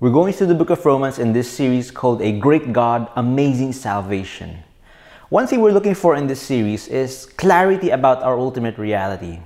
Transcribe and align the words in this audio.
We're 0.00 0.08
going 0.08 0.32
through 0.32 0.46
the 0.46 0.54
book 0.54 0.70
of 0.70 0.86
Romans 0.86 1.18
in 1.18 1.34
this 1.34 1.52
series 1.52 1.90
called 1.90 2.22
A 2.22 2.32
Great 2.32 2.72
God, 2.72 3.10
Amazing 3.16 3.74
Salvation. 3.74 4.60
One 5.28 5.46
thing 5.46 5.60
we're 5.60 5.72
looking 5.72 5.94
for 5.94 6.16
in 6.16 6.26
this 6.26 6.40
series 6.40 6.88
is 6.88 7.26
clarity 7.36 7.90
about 7.90 8.22
our 8.22 8.38
ultimate 8.38 8.78
reality. 8.78 9.40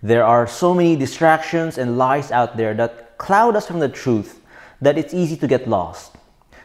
There 0.00 0.24
are 0.24 0.46
so 0.46 0.74
many 0.74 0.94
distractions 0.94 1.76
and 1.76 1.98
lies 1.98 2.30
out 2.30 2.56
there 2.56 2.72
that 2.74 3.18
cloud 3.18 3.56
us 3.56 3.66
from 3.66 3.80
the 3.80 3.88
truth 3.88 4.40
that 4.80 4.96
it's 4.96 5.12
easy 5.12 5.36
to 5.38 5.48
get 5.48 5.66
lost. 5.66 6.14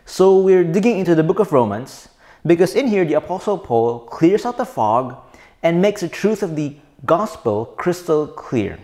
So 0.06 0.38
we're 0.38 0.64
digging 0.64 1.00
into 1.00 1.16
the 1.16 1.24
book 1.24 1.40
of 1.40 1.52
Romans 1.52 2.10
because 2.46 2.76
in 2.76 2.86
here 2.86 3.06
the 3.06 3.16
Apostle 3.16 3.58
Paul 3.58 4.02
clears 4.02 4.46
out 4.46 4.58
the 4.58 4.66
fog 4.66 5.18
and 5.64 5.82
makes 5.82 6.02
the 6.02 6.10
truth 6.10 6.44
of 6.44 6.56
the 6.56 6.76
gospel 7.08 7.66
crystal 7.76 8.28
clear. 8.28 8.78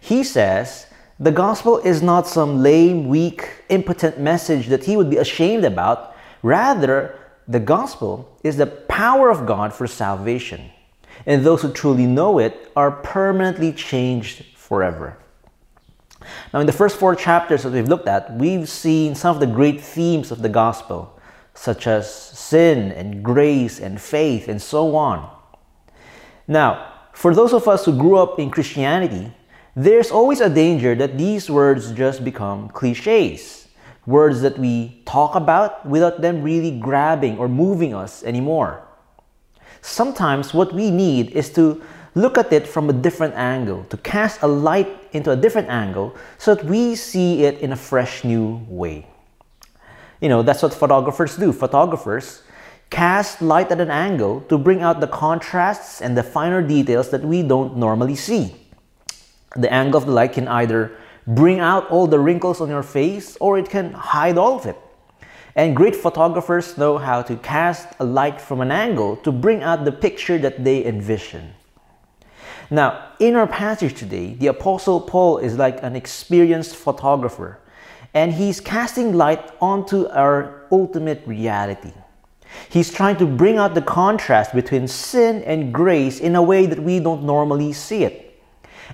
He 0.00 0.24
says, 0.24 0.86
the 1.18 1.32
gospel 1.32 1.78
is 1.78 2.02
not 2.02 2.26
some 2.26 2.62
lame, 2.62 3.08
weak, 3.08 3.48
impotent 3.68 4.18
message 4.18 4.66
that 4.66 4.84
he 4.84 4.96
would 4.96 5.08
be 5.08 5.16
ashamed 5.16 5.64
about. 5.64 6.14
Rather, 6.42 7.18
the 7.48 7.60
gospel 7.60 8.36
is 8.42 8.56
the 8.56 8.66
power 8.66 9.30
of 9.30 9.46
God 9.46 9.72
for 9.72 9.86
salvation. 9.86 10.70
And 11.24 11.44
those 11.44 11.62
who 11.62 11.72
truly 11.72 12.06
know 12.06 12.38
it 12.38 12.70
are 12.76 12.90
permanently 12.90 13.72
changed 13.72 14.44
forever. 14.56 15.16
Now, 16.52 16.60
in 16.60 16.66
the 16.66 16.72
first 16.72 16.98
four 16.98 17.14
chapters 17.14 17.62
that 17.62 17.72
we've 17.72 17.88
looked 17.88 18.08
at, 18.08 18.34
we've 18.34 18.68
seen 18.68 19.14
some 19.14 19.34
of 19.34 19.40
the 19.40 19.46
great 19.46 19.80
themes 19.80 20.30
of 20.30 20.42
the 20.42 20.48
gospel, 20.48 21.18
such 21.54 21.86
as 21.86 22.12
sin 22.12 22.92
and 22.92 23.22
grace 23.22 23.80
and 23.80 24.00
faith 24.00 24.48
and 24.48 24.60
so 24.60 24.96
on. 24.96 25.30
Now, 26.46 26.92
for 27.12 27.34
those 27.34 27.54
of 27.54 27.66
us 27.66 27.86
who 27.86 27.96
grew 27.96 28.16
up 28.16 28.38
in 28.38 28.50
Christianity, 28.50 29.32
there's 29.76 30.10
always 30.10 30.40
a 30.40 30.48
danger 30.48 30.94
that 30.94 31.18
these 31.18 31.50
words 31.50 31.92
just 31.92 32.24
become 32.24 32.70
cliches, 32.70 33.68
words 34.06 34.40
that 34.40 34.58
we 34.58 35.02
talk 35.04 35.34
about 35.34 35.84
without 35.84 36.22
them 36.22 36.42
really 36.42 36.70
grabbing 36.80 37.36
or 37.36 37.46
moving 37.46 37.94
us 37.94 38.24
anymore. 38.24 38.82
Sometimes 39.82 40.54
what 40.54 40.72
we 40.72 40.90
need 40.90 41.30
is 41.32 41.52
to 41.52 41.82
look 42.14 42.38
at 42.38 42.50
it 42.54 42.66
from 42.66 42.88
a 42.88 42.92
different 42.94 43.34
angle, 43.34 43.84
to 43.90 43.98
cast 43.98 44.40
a 44.40 44.46
light 44.46 44.88
into 45.12 45.30
a 45.30 45.36
different 45.36 45.68
angle 45.68 46.16
so 46.38 46.54
that 46.54 46.64
we 46.64 46.96
see 46.96 47.44
it 47.44 47.60
in 47.60 47.72
a 47.72 47.76
fresh 47.76 48.24
new 48.24 48.64
way. 48.68 49.06
You 50.22 50.30
know, 50.30 50.42
that's 50.42 50.62
what 50.62 50.72
photographers 50.72 51.36
do. 51.36 51.52
Photographers 51.52 52.42
cast 52.88 53.42
light 53.42 53.70
at 53.70 53.82
an 53.82 53.90
angle 53.90 54.40
to 54.48 54.56
bring 54.56 54.80
out 54.80 55.00
the 55.00 55.06
contrasts 55.06 56.00
and 56.00 56.16
the 56.16 56.22
finer 56.22 56.62
details 56.62 57.10
that 57.10 57.20
we 57.20 57.42
don't 57.42 57.76
normally 57.76 58.14
see 58.14 58.54
the 59.56 59.72
angle 59.72 59.98
of 59.98 60.06
the 60.06 60.12
light 60.12 60.32
can 60.32 60.48
either 60.48 60.96
bring 61.26 61.60
out 61.60 61.90
all 61.90 62.06
the 62.06 62.18
wrinkles 62.18 62.60
on 62.60 62.68
your 62.68 62.82
face 62.82 63.36
or 63.40 63.58
it 63.58 63.68
can 63.68 63.92
hide 63.92 64.38
all 64.38 64.56
of 64.56 64.66
it. 64.66 64.76
And 65.56 65.74
great 65.74 65.96
photographers 65.96 66.76
know 66.76 66.98
how 66.98 67.22
to 67.22 67.36
cast 67.36 67.88
a 67.98 68.04
light 68.04 68.40
from 68.40 68.60
an 68.60 68.70
angle 68.70 69.16
to 69.18 69.32
bring 69.32 69.62
out 69.62 69.84
the 69.84 69.92
picture 69.92 70.38
that 70.38 70.64
they 70.64 70.84
envision. 70.84 71.54
Now, 72.70 73.12
in 73.18 73.36
our 73.36 73.46
passage 73.46 73.94
today, 73.94 74.34
the 74.34 74.48
Apostle 74.48 75.00
Paul 75.00 75.38
is 75.38 75.56
like 75.56 75.82
an 75.82 75.96
experienced 75.96 76.76
photographer, 76.76 77.58
and 78.12 78.34
he's 78.34 78.60
casting 78.60 79.14
light 79.14 79.50
onto 79.60 80.06
our 80.08 80.66
ultimate 80.70 81.22
reality. 81.26 81.92
He's 82.68 82.92
trying 82.92 83.16
to 83.16 83.26
bring 83.26 83.56
out 83.56 83.74
the 83.74 83.82
contrast 83.82 84.54
between 84.54 84.88
sin 84.88 85.42
and 85.44 85.72
grace 85.72 86.20
in 86.20 86.34
a 86.34 86.42
way 86.42 86.66
that 86.66 86.78
we 86.78 87.00
don't 87.00 87.22
normally 87.22 87.72
see 87.72 88.04
it. 88.04 88.25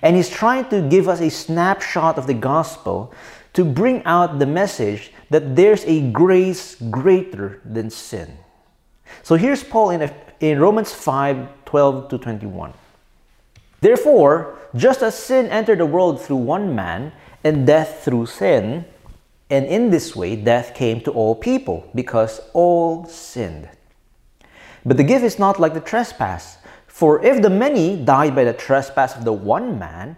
And 0.03 0.17
he's 0.17 0.29
trying 0.29 0.69
to 0.71 0.83
give 0.83 1.09
us 1.09 1.21
a 1.21 1.31
snapshot 1.31 2.19
of 2.19 2.27
the 2.27 2.35
gospel 2.35 3.15
to 3.55 3.65
bring 3.65 4.05
out 4.05 4.39
the 4.39 4.47
message 4.47 5.13
that 5.31 5.55
there's 5.55 5.85
a 5.85 6.11
grace 6.11 6.75
greater 6.91 7.61
than 7.65 7.91
sin. 7.91 8.37
So 9.23 9.37
here's 9.37 9.63
Paul 9.63 9.91
in, 9.91 10.11
in 10.41 10.59
Romans 10.59 10.93
5 10.93 11.65
12 11.65 12.09
to 12.11 12.19
21. 12.19 12.75
Therefore, 13.81 14.59
just 14.77 15.03
as 15.03 15.17
sin 15.17 15.47
entered 15.47 15.79
the 15.79 15.87
world 15.87 16.21
through 16.21 16.37
one 16.37 16.75
man, 16.75 17.13
and 17.45 17.67
death 17.67 18.03
through 18.05 18.27
sin, 18.27 18.85
and 19.51 19.67
in 19.67 19.91
this 19.91 20.15
way 20.15 20.37
death 20.37 20.75
came 20.75 21.01
to 21.01 21.11
all 21.11 21.35
people, 21.35 21.89
because 21.95 22.41
all 22.53 23.05
sinned. 23.07 23.69
But 24.85 24.97
the 24.97 25.05
gift 25.05 25.25
is 25.25 25.39
not 25.39 25.61
like 25.61 25.75
the 25.75 25.81
trespass. 25.81 26.59
For 26.93 27.25
if 27.25 27.41
the 27.41 27.49
many 27.49 27.97
died 27.97 28.35
by 28.35 28.45
the 28.45 28.53
trespass 28.53 29.17
of 29.17 29.25
the 29.25 29.33
one 29.33 29.79
man, 29.79 30.15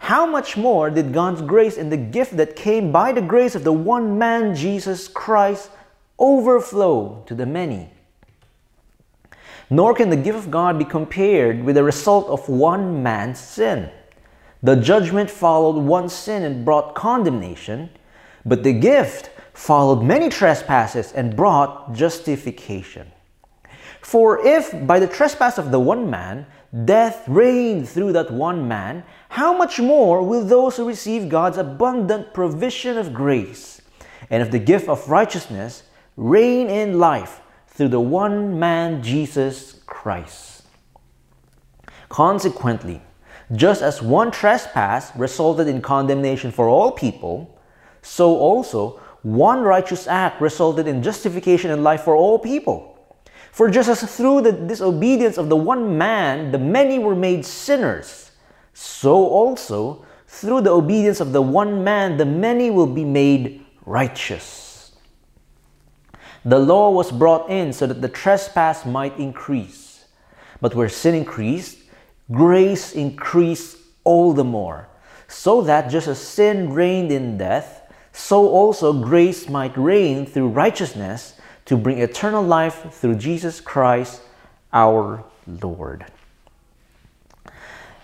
how 0.00 0.26
much 0.26 0.58
more 0.58 0.90
did 0.90 1.14
God's 1.14 1.40
grace 1.40 1.78
and 1.78 1.90
the 1.90 1.96
gift 1.96 2.36
that 2.36 2.54
came 2.54 2.92
by 2.92 3.12
the 3.12 3.22
grace 3.22 3.54
of 3.54 3.64
the 3.64 3.72
one 3.72 4.18
man, 4.18 4.54
Jesus 4.54 5.08
Christ, 5.08 5.70
overflow 6.18 7.24
to 7.26 7.34
the 7.34 7.46
many? 7.46 7.88
Nor 9.70 9.94
can 9.94 10.10
the 10.10 10.16
gift 10.16 10.36
of 10.36 10.50
God 10.50 10.78
be 10.78 10.84
compared 10.84 11.64
with 11.64 11.76
the 11.76 11.82
result 11.82 12.28
of 12.28 12.46
one 12.46 13.02
man's 13.02 13.40
sin. 13.40 13.88
The 14.62 14.76
judgment 14.76 15.30
followed 15.30 15.82
one 15.82 16.10
sin 16.10 16.42
and 16.42 16.62
brought 16.62 16.94
condemnation, 16.94 17.88
but 18.44 18.64
the 18.64 18.74
gift 18.74 19.30
followed 19.54 20.02
many 20.02 20.28
trespasses 20.28 21.10
and 21.10 21.34
brought 21.34 21.94
justification. 21.94 23.12
For 24.08 24.40
if 24.40 24.72
by 24.86 25.00
the 25.00 25.06
trespass 25.06 25.58
of 25.58 25.70
the 25.70 25.78
one 25.78 26.08
man 26.08 26.46
death 26.86 27.28
reigned 27.28 27.90
through 27.90 28.14
that 28.14 28.30
one 28.30 28.66
man, 28.66 29.04
how 29.28 29.54
much 29.54 29.78
more 29.78 30.22
will 30.22 30.42
those 30.42 30.78
who 30.78 30.88
receive 30.88 31.28
God's 31.28 31.58
abundant 31.58 32.32
provision 32.32 32.96
of 32.96 33.12
grace 33.12 33.82
and 34.30 34.42
of 34.42 34.50
the 34.50 34.58
gift 34.58 34.88
of 34.88 35.10
righteousness 35.10 35.82
reign 36.16 36.70
in 36.70 36.98
life 36.98 37.42
through 37.66 37.88
the 37.88 38.00
one 38.00 38.58
man 38.58 39.02
Jesus 39.02 39.82
Christ? 39.84 40.62
Consequently, 42.08 43.02
just 43.52 43.82
as 43.82 44.00
one 44.00 44.30
trespass 44.30 45.14
resulted 45.16 45.68
in 45.68 45.82
condemnation 45.82 46.50
for 46.50 46.66
all 46.66 46.92
people, 46.92 47.60
so 48.00 48.38
also 48.38 48.98
one 49.20 49.60
righteous 49.60 50.06
act 50.06 50.40
resulted 50.40 50.86
in 50.86 51.02
justification 51.02 51.70
and 51.70 51.84
life 51.84 52.04
for 52.04 52.16
all 52.16 52.38
people. 52.38 52.97
For 53.58 53.68
just 53.68 53.88
as 53.88 54.16
through 54.16 54.42
the 54.42 54.52
disobedience 54.52 55.36
of 55.36 55.48
the 55.48 55.56
one 55.56 55.98
man 55.98 56.52
the 56.52 56.60
many 56.60 57.00
were 57.00 57.16
made 57.16 57.44
sinners, 57.44 58.30
so 58.72 59.16
also 59.16 60.04
through 60.28 60.60
the 60.60 60.70
obedience 60.70 61.18
of 61.18 61.32
the 61.32 61.42
one 61.42 61.82
man 61.82 62.18
the 62.18 62.24
many 62.24 62.70
will 62.70 62.86
be 62.86 63.02
made 63.02 63.64
righteous. 63.84 64.92
The 66.44 66.60
law 66.60 66.90
was 66.90 67.10
brought 67.10 67.50
in 67.50 67.72
so 67.72 67.88
that 67.88 68.00
the 68.00 68.08
trespass 68.08 68.86
might 68.86 69.18
increase. 69.18 70.04
But 70.60 70.76
where 70.76 70.88
sin 70.88 71.16
increased, 71.16 71.78
grace 72.30 72.92
increased 72.92 73.76
all 74.04 74.34
the 74.34 74.44
more, 74.44 74.88
so 75.26 75.62
that 75.62 75.90
just 75.90 76.06
as 76.06 76.20
sin 76.20 76.72
reigned 76.72 77.10
in 77.10 77.36
death, 77.38 77.90
so 78.12 78.48
also 78.50 78.92
grace 78.92 79.48
might 79.48 79.76
reign 79.76 80.26
through 80.26 80.50
righteousness 80.50 81.34
to 81.68 81.76
bring 81.76 81.98
eternal 81.98 82.42
life 82.42 82.92
through 82.94 83.14
Jesus 83.14 83.60
Christ 83.60 84.22
our 84.72 85.22
Lord. 85.46 86.06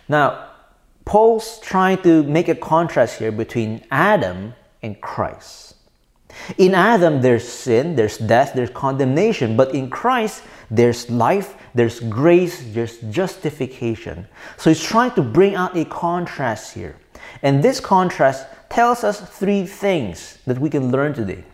Now, 0.07 0.51
Paul's 1.07 1.61
trying 1.61 2.03
to 2.03 2.23
make 2.25 2.49
a 2.49 2.55
contrast 2.55 3.19
here 3.19 3.33
between 3.33 3.83
Adam 3.91 4.53
and 4.83 5.01
Christ. 5.01 5.77
In 6.59 6.75
Adam, 6.75 7.23
there's 7.23 7.49
sin, 7.49 7.97
there's 7.97 8.19
death, 8.19 8.53
there's 8.55 8.69
condemnation, 8.69 9.57
but 9.57 9.75
in 9.75 9.89
Christ, 9.89 10.43
there's 10.71 11.09
life, 11.09 11.55
there's 11.75 12.01
grace, 12.01 12.63
there's 12.75 12.99
justification. 13.11 14.29
So 14.59 14.69
he's 14.69 14.83
trying 14.83 15.13
to 15.13 15.23
bring 15.23 15.55
out 15.55 15.75
a 15.75 15.87
contrast 15.87 16.75
here. 16.75 16.97
And 17.43 17.63
this 17.63 17.81
contrast 17.81 18.47
tells 18.69 19.05
us 19.05 19.21
three 19.21 19.65
things 19.65 20.39
that 20.47 20.59
we 20.59 20.69
can 20.69 20.91
learn 20.91 21.15
today. 21.15 21.45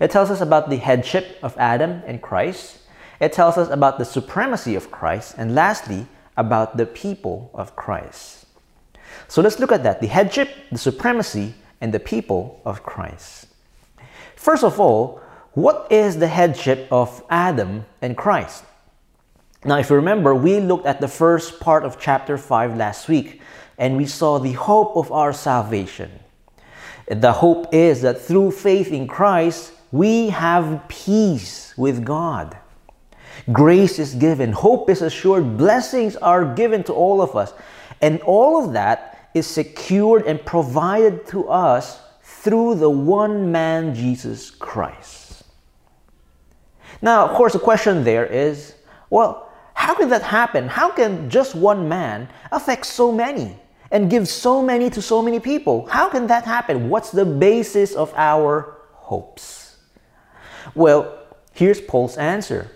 It 0.00 0.10
tells 0.10 0.30
us 0.30 0.40
about 0.40 0.70
the 0.70 0.76
headship 0.76 1.38
of 1.42 1.56
Adam 1.58 2.02
and 2.06 2.20
Christ. 2.22 2.78
It 3.20 3.32
tells 3.32 3.56
us 3.56 3.68
about 3.70 3.98
the 3.98 4.04
supremacy 4.04 4.74
of 4.74 4.90
Christ. 4.90 5.34
And 5.38 5.54
lastly, 5.54 6.06
about 6.36 6.76
the 6.76 6.86
people 6.86 7.50
of 7.54 7.76
Christ. 7.76 8.46
So 9.28 9.42
let's 9.42 9.58
look 9.58 9.72
at 9.72 9.82
that 9.82 10.00
the 10.00 10.06
headship, 10.06 10.50
the 10.70 10.78
supremacy, 10.78 11.54
and 11.80 11.92
the 11.92 12.00
people 12.00 12.60
of 12.64 12.82
Christ. 12.82 13.46
First 14.36 14.64
of 14.64 14.80
all, 14.80 15.20
what 15.52 15.86
is 15.90 16.18
the 16.18 16.28
headship 16.28 16.88
of 16.90 17.22
Adam 17.28 17.84
and 18.00 18.16
Christ? 18.16 18.64
Now, 19.64 19.78
if 19.78 19.90
you 19.90 19.96
remember, 19.96 20.34
we 20.34 20.58
looked 20.58 20.86
at 20.86 21.00
the 21.00 21.08
first 21.08 21.60
part 21.60 21.84
of 21.84 22.00
chapter 22.00 22.36
5 22.36 22.76
last 22.76 23.08
week 23.08 23.40
and 23.78 23.96
we 23.96 24.06
saw 24.06 24.38
the 24.38 24.52
hope 24.52 24.96
of 24.96 25.12
our 25.12 25.32
salvation. 25.32 26.10
The 27.08 27.32
hope 27.32 27.72
is 27.72 28.02
that 28.02 28.20
through 28.20 28.52
faith 28.52 28.90
in 28.90 29.06
Christ, 29.06 29.72
we 29.92 30.30
have 30.30 30.82
peace 30.88 31.74
with 31.76 32.04
God. 32.04 32.56
Grace 33.52 33.98
is 33.98 34.14
given, 34.14 34.52
hope 34.52 34.88
is 34.88 35.02
assured, 35.02 35.56
blessings 35.56 36.16
are 36.16 36.54
given 36.54 36.82
to 36.84 36.92
all 36.92 37.20
of 37.20 37.36
us. 37.36 37.52
And 38.00 38.20
all 38.22 38.64
of 38.64 38.72
that 38.72 39.30
is 39.34 39.46
secured 39.46 40.26
and 40.26 40.44
provided 40.44 41.26
to 41.28 41.48
us 41.48 42.00
through 42.22 42.76
the 42.76 42.90
one 42.90 43.52
man, 43.52 43.94
Jesus 43.94 44.50
Christ. 44.50 45.44
Now, 47.00 47.26
of 47.26 47.36
course, 47.36 47.52
the 47.52 47.58
question 47.58 48.04
there 48.04 48.26
is 48.26 48.74
well, 49.10 49.50
how 49.74 49.94
can 49.94 50.08
that 50.08 50.22
happen? 50.22 50.68
How 50.68 50.90
can 50.90 51.28
just 51.28 51.54
one 51.54 51.86
man 51.88 52.28
affect 52.50 52.86
so 52.86 53.12
many 53.12 53.56
and 53.90 54.08
give 54.08 54.26
so 54.26 54.62
many 54.62 54.88
to 54.88 55.02
so 55.02 55.20
many 55.20 55.38
people? 55.38 55.86
How 55.86 56.08
can 56.08 56.26
that 56.28 56.44
happen? 56.44 56.88
What's 56.88 57.10
the 57.10 57.26
basis 57.26 57.94
of 57.94 58.12
our 58.16 58.78
hopes? 58.92 59.61
Well, 60.74 61.18
here's 61.54 61.80
Paul's 61.80 62.16
answer. 62.16 62.70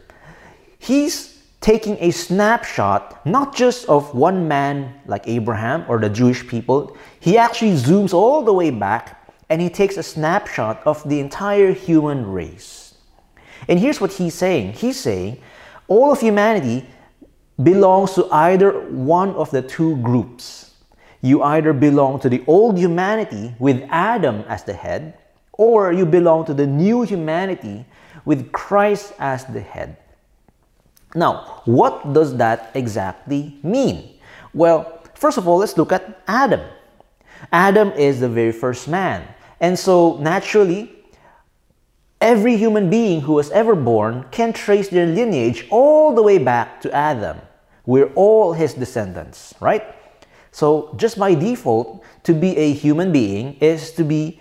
He's 0.79 1.37
taking 1.61 1.97
a 2.01 2.11
snapshot 2.11 3.27
not 3.27 3.55
just 3.55 3.89
of 3.89 4.15
one 4.15 4.47
man 4.47 5.01
like 5.07 5.27
Abraham 5.27 5.85
or 5.89 5.99
the 5.99 6.11
Jewish 6.11 6.47
people, 6.47 6.97
he 7.19 7.37
actually 7.37 7.73
zooms 7.73 8.13
all 8.13 8.43
the 8.43 8.53
way 8.53 8.71
back 8.71 9.23
and 9.49 9.61
he 9.61 9.69
takes 9.69 9.97
a 9.97 10.03
snapshot 10.03 10.81
of 10.87 11.03
the 11.09 11.19
entire 11.21 11.73
human 11.73 12.27
race. 12.27 12.95
And 13.69 13.79
here's 13.79 14.01
what 14.01 14.13
he's 14.13 14.35
saying 14.35 14.75
He's 14.75 15.01
saying 15.01 15.41
all 15.89 16.13
of 16.13 16.21
humanity 16.21 16.87
belongs 17.63 18.13
to 18.15 18.29
either 18.31 18.71
one 18.91 19.31
of 19.31 19.51
the 19.51 19.63
two 19.63 19.97
groups. 19.99 20.75
You 21.23 21.43
either 21.43 21.73
belong 21.73 22.21
to 22.21 22.29
the 22.29 22.45
old 22.47 22.79
humanity 22.79 23.55
with 23.59 23.83
Adam 23.91 24.45
as 24.49 24.65
the 24.65 24.75
head, 24.75 25.19
or 25.57 25.93
you 25.93 26.07
belong 26.07 26.45
to 26.47 26.55
the 26.55 26.67
new 26.67 27.03
humanity 27.03 27.85
with 28.25 28.53
Christ 28.53 29.13
as 29.19 29.45
the 29.45 29.61
head. 29.61 29.97
Now, 31.15 31.63
what 31.65 32.13
does 32.13 32.37
that 32.37 32.71
exactly 32.75 33.59
mean? 33.63 34.19
Well, 34.53 35.01
first 35.15 35.39
of 35.39 35.49
all, 35.49 35.59
let's 35.59 35.77
look 35.79 35.93
at 35.93 36.23
Adam. 36.27 36.61
Adam 37.53 37.93
is 37.93 38.21
the 38.21 38.29
very 38.29 38.53
first 38.53 38.89
man. 38.89 39.27
And 39.61 39.79
so, 39.79 40.19
naturally, 40.19 40.93
every 42.21 42.57
human 42.57 42.91
being 42.91 43.23
who 43.23 43.35
was 43.35 43.51
ever 43.51 43.75
born 43.75 44.27
can 44.31 44.53
trace 44.53 44.89
their 44.89 45.07
lineage 45.07 45.67
all 45.71 46.15
the 46.15 46.23
way 46.23 46.39
back 46.39 46.81
to 46.83 46.93
Adam. 46.93 47.39
We're 47.87 48.13
all 48.15 48.53
his 48.53 48.75
descendants, 48.75 49.55
right? 49.61 49.85
So, 50.51 50.93
just 50.97 51.19
by 51.19 51.35
default, 51.35 52.03
to 52.25 52.35
be 52.35 52.57
a 52.57 52.73
human 52.73 53.13
being 53.13 53.55
is 53.61 53.93
to 53.93 54.05
be 54.05 54.41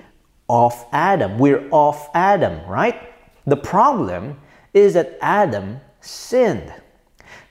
of 0.49 0.85
Adam. 0.91 1.37
We're 1.37 1.67
of 1.71 2.09
Adam, 2.13 2.65
right? 2.67 3.13
The 3.45 3.57
problem 3.57 4.39
is 4.73 4.93
that 4.93 5.17
Adam 5.21 5.79
sinned. 6.01 6.73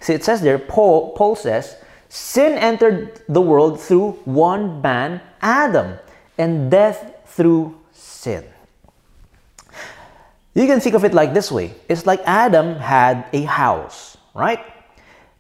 See, 0.01 0.13
it 0.13 0.25
says 0.25 0.41
there, 0.41 0.59
Paul, 0.59 1.13
Paul 1.15 1.35
says, 1.37 1.77
sin 2.09 2.59
entered 2.59 3.23
the 3.29 3.41
world 3.41 3.81
through 3.81 4.13
one 4.25 4.81
man, 4.83 5.21
Adam, 5.41 5.99
and 6.39 6.71
death 6.71 7.15
through 7.27 7.79
sin. 7.93 8.45
You 10.55 10.67
can 10.67 10.79
think 10.79 10.95
of 10.95 11.05
it 11.05 11.15
like 11.15 11.35
this 11.35 11.51
way 11.51 11.75
it's 11.89 12.07
like 12.07 12.21
Adam 12.27 12.77
had 12.77 13.27
a 13.33 13.43
house, 13.43 14.17
right? 14.35 14.61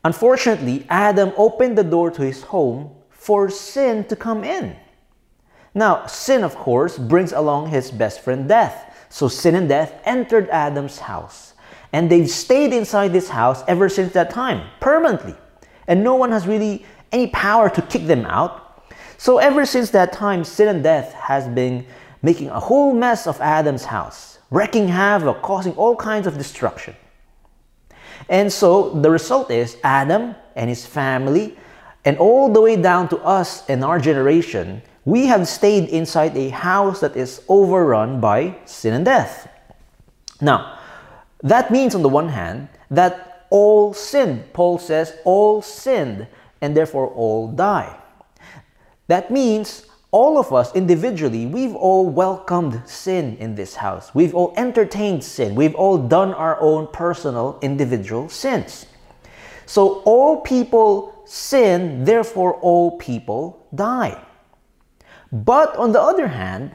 Unfortunately, 0.05 0.87
Adam 0.91 1.33
opened 1.37 1.79
the 1.79 1.85
door 1.85 2.11
to 2.11 2.23
his 2.23 2.43
home 2.43 2.91
for 3.11 3.49
sin 3.49 4.05
to 4.05 4.17
come 4.17 4.45
in. 4.45 4.77
Now, 5.75 6.07
sin, 6.07 6.45
of 6.45 6.55
course, 6.55 6.97
brings 6.97 7.33
along 7.33 7.69
his 7.69 7.91
best 7.91 8.21
friend 8.21 8.49
death. 8.49 9.07
So 9.09 9.29
sin 9.29 9.55
and 9.57 9.69
death 9.69 10.01
entered 10.05 10.49
Adam's 10.51 10.99
house. 11.01 11.55
And 11.93 12.11
they've 12.11 12.31
stayed 12.31 12.73
inside 12.73 13.13
this 13.13 13.29
house 13.29 13.63
ever 13.69 13.89
since 13.89 14.13
that 14.13 14.31
time, 14.31 14.69
permanently. 14.81 15.35
And 15.87 16.03
no 16.03 16.15
one 16.15 16.31
has 16.31 16.47
really 16.47 16.85
any 17.13 17.29
power 17.29 17.69
to 17.71 17.83
kick 17.83 18.07
them 18.07 18.25
out. 18.27 18.85
So 19.19 19.39
ever 19.39 19.65
since 19.67 19.91
that 19.91 20.13
time, 20.13 20.45
sin 20.45 20.69
and 20.69 20.83
death 20.83 21.13
has 21.13 21.47
been 21.49 21.87
making 22.23 22.49
a 22.49 22.59
whole 22.59 22.95
mess 22.95 23.27
of 23.27 23.41
Adam's 23.41 23.85
house, 23.85 24.39
wreaking 24.51 24.89
havoc, 24.89 25.43
causing 25.43 25.73
all 25.75 25.95
kinds 25.95 26.27
of 26.27 26.39
destruction. 26.39 26.97
And 28.29 28.53
so 28.53 28.91
the 28.91 29.11
result 29.11 29.51
is 29.51 29.77
Adam 29.85 30.35
and 30.57 30.69
his 30.69 30.87
family, 30.87 31.57
and 32.05 32.19
all 32.19 32.53
the 32.53 32.61
way 32.61 32.77
down 32.77 33.09
to 33.09 33.19
us 33.19 33.69
and 33.69 33.85
our 33.85 33.99
generation, 33.99 34.83
we 35.05 35.27
have 35.27 35.47
stayed 35.47 35.89
inside 35.89 36.37
a 36.37 36.49
house 36.49 37.01
that 37.01 37.17
is 37.17 37.43
overrun 37.49 38.21
by 38.21 38.57
sin 38.65 38.95
and 38.95 39.05
death. 39.05 39.49
Now, 40.41 40.79
that 41.43 41.71
means, 41.71 41.95
on 41.95 42.03
the 42.03 42.09
one 42.09 42.29
hand, 42.29 42.69
that 42.91 43.47
all 43.51 43.93
sinned. 43.93 44.53
Paul 44.53 44.79
says, 44.79 45.15
all 45.25 45.63
sinned, 45.63 46.27
and 46.61 46.77
therefore 46.77 47.09
all 47.09 47.49
die. 47.49 47.97
That 49.09 49.31
means 49.31 49.87
all 50.11 50.39
of 50.39 50.53
us 50.53 50.75
individually, 50.75 51.45
we've 51.45 51.75
all 51.75 52.09
welcomed 52.09 52.81
sin 52.89 53.37
in 53.39 53.57
this 53.57 53.75
house. 53.75 54.15
We've 54.15 54.35
all 54.35 54.55
entertained 54.57 55.25
sin. 55.25 55.55
We've 55.55 55.75
all 55.75 55.99
done 55.99 56.33
our 56.33 56.59
own 56.61 56.87
personal 56.87 57.59
individual 57.63 58.29
sins. 58.29 58.87
So 59.67 60.03
all 60.03 60.41
people 60.41 61.23
sin, 61.27 62.05
therefore 62.05 62.55
all 62.55 62.97
people 62.97 63.67
die. 63.75 64.23
But 65.35 65.77
on 65.77 65.91
the 65.91 66.01
other 66.01 66.29
hand, 66.29 66.71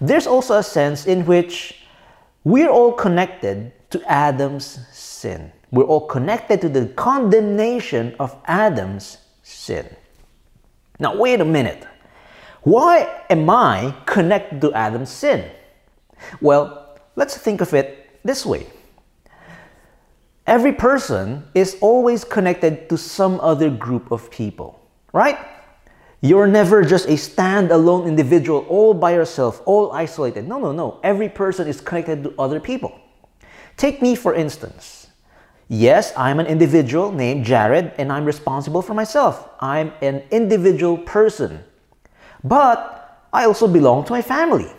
there's 0.00 0.26
also 0.26 0.58
a 0.58 0.62
sense 0.62 1.06
in 1.06 1.24
which 1.24 1.86
we're 2.42 2.68
all 2.68 2.92
connected 2.92 3.72
to 3.90 4.02
Adam's 4.10 4.80
sin. 4.90 5.52
We're 5.70 5.84
all 5.84 6.08
connected 6.08 6.60
to 6.62 6.68
the 6.68 6.86
condemnation 6.96 8.16
of 8.18 8.36
Adam's 8.46 9.18
sin. 9.44 9.86
Now, 10.98 11.16
wait 11.16 11.40
a 11.40 11.44
minute. 11.44 11.86
Why 12.62 13.22
am 13.30 13.48
I 13.48 13.94
connected 14.04 14.60
to 14.62 14.72
Adam's 14.72 15.10
sin? 15.10 15.48
Well, 16.40 16.98
let's 17.14 17.36
think 17.38 17.60
of 17.60 17.72
it 17.72 18.18
this 18.24 18.44
way. 18.44 18.66
Every 20.44 20.72
person 20.72 21.44
is 21.54 21.76
always 21.80 22.24
connected 22.24 22.88
to 22.88 22.98
some 22.98 23.38
other 23.40 23.70
group 23.70 24.10
of 24.10 24.28
people, 24.28 24.80
right? 25.12 25.38
You're 26.24 26.46
never 26.46 26.84
just 26.84 27.08
a 27.08 27.16
stand-alone 27.16 28.06
individual 28.06 28.64
all 28.68 28.94
by 28.94 29.12
yourself, 29.12 29.60
all 29.66 29.90
isolated. 29.90 30.46
No, 30.46 30.60
no, 30.60 30.70
no. 30.70 31.00
Every 31.02 31.28
person 31.28 31.66
is 31.66 31.80
connected 31.80 32.22
to 32.22 32.34
other 32.38 32.60
people. 32.60 32.96
Take 33.76 34.00
me 34.00 34.14
for 34.14 34.32
instance. 34.32 35.08
Yes, 35.68 36.12
I'm 36.16 36.38
an 36.38 36.46
individual 36.46 37.10
named 37.10 37.44
Jared 37.44 37.92
and 37.98 38.12
I'm 38.12 38.24
responsible 38.24 38.82
for 38.82 38.94
myself. 38.94 39.48
I'm 39.58 39.92
an 40.00 40.22
individual 40.30 40.96
person. 40.98 41.64
But 42.44 43.26
I 43.32 43.46
also 43.46 43.66
belong 43.66 44.04
to 44.04 44.12
my 44.12 44.22
family. 44.22 44.70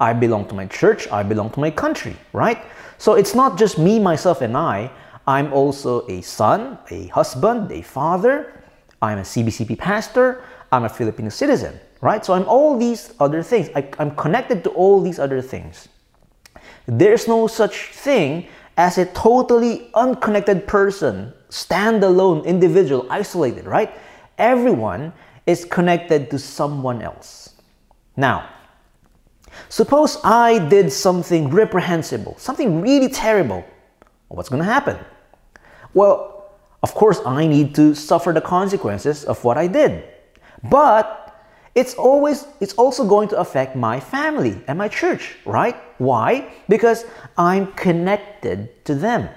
I 0.00 0.12
belong 0.12 0.48
to 0.48 0.54
my 0.54 0.66
church, 0.66 1.06
I 1.12 1.22
belong 1.22 1.50
to 1.50 1.60
my 1.60 1.70
country, 1.70 2.16
right? 2.32 2.58
So 2.98 3.14
it's 3.14 3.36
not 3.36 3.56
just 3.56 3.78
me, 3.78 4.00
myself, 4.00 4.40
and 4.40 4.56
I. 4.56 4.90
I'm 5.28 5.52
also 5.52 6.04
a 6.08 6.22
son, 6.22 6.78
a 6.90 7.06
husband, 7.08 7.70
a 7.70 7.82
father. 7.82 8.64
I'm 9.00 9.18
a 9.18 9.22
CBCP 9.22 9.78
pastor. 9.78 10.42
I'm 10.72 10.84
a 10.84 10.88
Filipino 10.88 11.28
citizen, 11.28 11.78
right? 12.00 12.24
So 12.24 12.32
I'm 12.32 12.46
all 12.48 12.78
these 12.78 13.12
other 13.20 13.42
things. 13.42 13.68
I, 13.76 13.86
I'm 13.98 14.16
connected 14.16 14.64
to 14.64 14.70
all 14.70 15.02
these 15.02 15.18
other 15.18 15.42
things. 15.42 15.88
There's 16.86 17.28
no 17.28 17.46
such 17.46 17.88
thing 17.92 18.48
as 18.78 18.96
a 18.96 19.04
totally 19.06 19.90
unconnected 19.94 20.66
person, 20.66 21.32
standalone 21.50 22.44
individual, 22.46 23.06
isolated, 23.10 23.66
right? 23.66 23.92
Everyone 24.38 25.12
is 25.46 25.66
connected 25.66 26.30
to 26.30 26.38
someone 26.38 27.02
else. 27.02 27.54
Now, 28.16 28.48
suppose 29.68 30.16
I 30.24 30.58
did 30.68 30.90
something 30.90 31.50
reprehensible, 31.50 32.36
something 32.38 32.80
really 32.80 33.08
terrible. 33.08 33.62
What's 34.28 34.48
going 34.48 34.62
to 34.62 34.68
happen? 34.68 34.96
Well, 35.92 36.56
of 36.82 36.94
course, 36.94 37.20
I 37.26 37.46
need 37.46 37.74
to 37.74 37.94
suffer 37.94 38.32
the 38.32 38.40
consequences 38.40 39.24
of 39.24 39.44
what 39.44 39.58
I 39.58 39.66
did. 39.66 40.04
But 40.64 41.18
it's 41.74 41.94
always 41.94 42.46
it's 42.60 42.74
also 42.74 43.06
going 43.06 43.28
to 43.28 43.38
affect 43.38 43.76
my 43.76 43.98
family 43.98 44.62
and 44.66 44.78
my 44.78 44.88
church, 44.88 45.36
right? 45.44 45.76
Why? 45.98 46.52
Because 46.68 47.04
I'm 47.38 47.72
connected 47.72 48.84
to 48.84 48.94
them. 48.94 49.28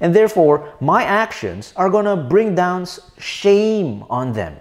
And 0.00 0.14
therefore, 0.14 0.74
my 0.80 1.04
actions 1.04 1.72
are 1.76 1.88
going 1.88 2.04
to 2.04 2.16
bring 2.16 2.54
down 2.54 2.86
shame 3.18 4.04
on 4.10 4.32
them, 4.32 4.56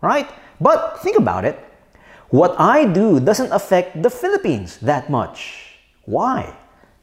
right? 0.00 0.28
But 0.60 1.00
think 1.02 1.18
about 1.18 1.44
it. 1.44 1.58
What 2.30 2.58
I 2.58 2.84
do 2.84 3.20
doesn't 3.20 3.52
affect 3.52 4.02
the 4.02 4.10
Philippines 4.10 4.78
that 4.78 5.10
much. 5.10 5.76
Why? 6.04 6.56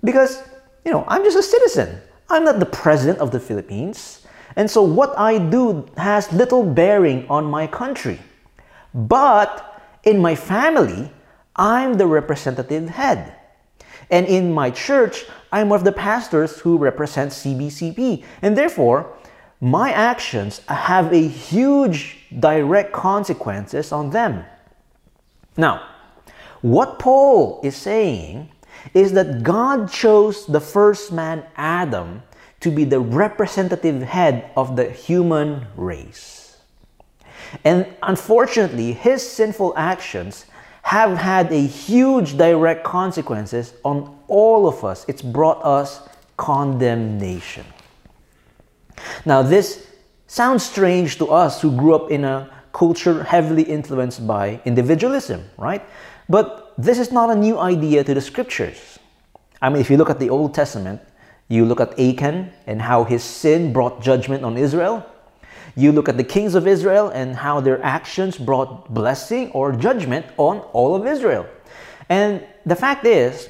Because, 0.03 0.41
you 0.85 0.91
know, 0.91 1.05
I'm 1.07 1.23
just 1.23 1.37
a 1.37 1.43
citizen. 1.43 2.01
I'm 2.29 2.43
not 2.43 2.59
the 2.59 2.65
president 2.65 3.19
of 3.19 3.31
the 3.31 3.39
Philippines. 3.39 4.25
And 4.55 4.69
so 4.69 4.81
what 4.81 5.17
I 5.17 5.37
do 5.37 5.85
has 5.97 6.31
little 6.33 6.63
bearing 6.63 7.27
on 7.29 7.45
my 7.45 7.67
country. 7.67 8.19
But 8.97 9.83
in 10.03 10.19
my 10.19 10.33
family, 10.33 11.13
I'm 11.55 11.93
the 11.93 12.07
representative 12.07 12.89
head. 12.89 13.35
And 14.09 14.25
in 14.25 14.51
my 14.51 14.71
church, 14.71 15.25
I'm 15.51 15.69
one 15.69 15.79
of 15.79 15.85
the 15.85 15.91
pastors 15.91 16.59
who 16.59 16.77
represent 16.77 17.31
CBCP. 17.31 18.23
And 18.41 18.57
therefore, 18.57 19.13
my 19.61 19.91
actions 19.91 20.61
have 20.67 21.13
a 21.13 21.27
huge 21.27 22.17
direct 22.39 22.91
consequences 22.91 23.91
on 23.91 24.09
them. 24.09 24.45
Now, 25.55 25.83
What 26.61 26.97
Paul 26.97 27.61
is 27.63 27.75
saying 27.75 28.49
is 28.93 29.13
that 29.13 29.43
God 29.43 29.91
chose 29.91 30.45
the 30.47 30.59
first 30.59 31.11
man, 31.11 31.45
Adam, 31.55 32.23
to 32.61 32.71
be 32.71 32.83
the 32.83 32.99
representative 32.99 34.01
head 34.01 34.49
of 34.55 34.75
the 34.75 34.89
human 34.89 35.67
race. 35.75 36.46
And 37.63 37.85
unfortunately, 38.03 38.93
his 38.93 39.27
sinful 39.27 39.73
actions 39.77 40.45
have 40.83 41.17
had 41.17 41.51
a 41.51 41.59
huge 41.59 42.37
direct 42.37 42.83
consequences 42.83 43.73
on 43.83 44.17
all 44.27 44.67
of 44.67 44.83
us. 44.85 45.05
It's 45.07 45.21
brought 45.21 45.63
us 45.63 46.07
condemnation. 46.37 47.65
Now, 49.25 49.41
this 49.41 49.87
sounds 50.27 50.63
strange 50.63 51.17
to 51.17 51.27
us 51.27 51.61
who 51.61 51.75
grew 51.75 51.95
up 51.95 52.11
in 52.11 52.23
a 52.23 52.49
culture 52.73 53.23
heavily 53.23 53.63
influenced 53.63 54.25
by 54.27 54.61
individualism, 54.65 55.43
right? 55.57 55.83
But 56.29 56.73
this 56.77 56.99
is 56.99 57.11
not 57.11 57.29
a 57.29 57.35
new 57.35 57.57
idea 57.57 58.03
to 58.03 58.13
the 58.13 58.21
scriptures. 58.21 58.99
I 59.61 59.69
mean, 59.69 59.81
if 59.81 59.89
you 59.89 59.97
look 59.97 60.09
at 60.09 60.19
the 60.19 60.29
Old 60.29 60.53
Testament, 60.53 61.01
you 61.47 61.65
look 61.65 61.79
at 61.79 61.99
Achan 61.99 62.51
and 62.67 62.81
how 62.81 63.03
his 63.03 63.23
sin 63.23 63.73
brought 63.73 64.01
judgment 64.01 64.43
on 64.43 64.57
Israel. 64.57 65.05
You 65.77 65.91
look 65.91 66.09
at 66.09 66.17
the 66.17 66.23
kings 66.23 66.55
of 66.55 66.67
Israel 66.67 67.09
and 67.09 67.35
how 67.35 67.61
their 67.61 67.81
actions 67.83 68.35
brought 68.37 68.91
blessing 68.91 69.51
or 69.51 69.71
judgment 69.71 70.25
on 70.37 70.59
all 70.73 70.95
of 70.95 71.05
Israel. 71.05 71.45
And 72.09 72.43
the 72.65 72.75
fact 72.75 73.05
is, 73.05 73.49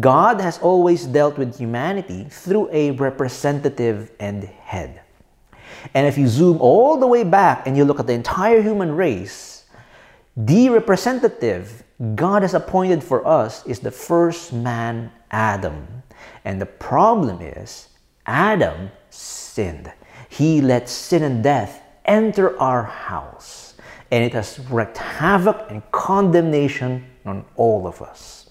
God 0.00 0.40
has 0.40 0.58
always 0.58 1.04
dealt 1.04 1.36
with 1.36 1.58
humanity 1.58 2.24
through 2.30 2.70
a 2.72 2.92
representative 2.92 4.10
and 4.18 4.42
head. 4.44 5.02
And 5.92 6.06
if 6.06 6.16
you 6.16 6.26
zoom 6.28 6.62
all 6.62 6.96
the 6.96 7.06
way 7.06 7.24
back 7.24 7.66
and 7.66 7.76
you 7.76 7.84
look 7.84 8.00
at 8.00 8.06
the 8.06 8.14
entire 8.14 8.62
human 8.62 8.96
race, 8.96 9.66
the 10.34 10.70
representative 10.70 11.84
God 12.14 12.42
has 12.42 12.54
appointed 12.54 13.04
for 13.04 13.26
us 13.26 13.66
is 13.66 13.80
the 13.80 13.90
first 13.90 14.52
man, 14.52 15.12
Adam. 15.30 15.86
And 16.44 16.60
the 16.60 16.66
problem 16.66 17.40
is, 17.40 17.88
Adam 18.26 18.90
sinned. 19.10 19.92
He 20.28 20.60
let 20.60 20.88
sin 20.88 21.22
and 21.22 21.42
death 21.42 21.82
enter 22.04 22.58
our 22.60 22.82
house, 22.82 23.74
and 24.10 24.24
it 24.24 24.32
has 24.32 24.58
wreaked 24.70 24.98
havoc 24.98 25.70
and 25.70 25.82
condemnation 25.92 27.04
on 27.24 27.44
all 27.56 27.86
of 27.86 28.02
us. 28.02 28.50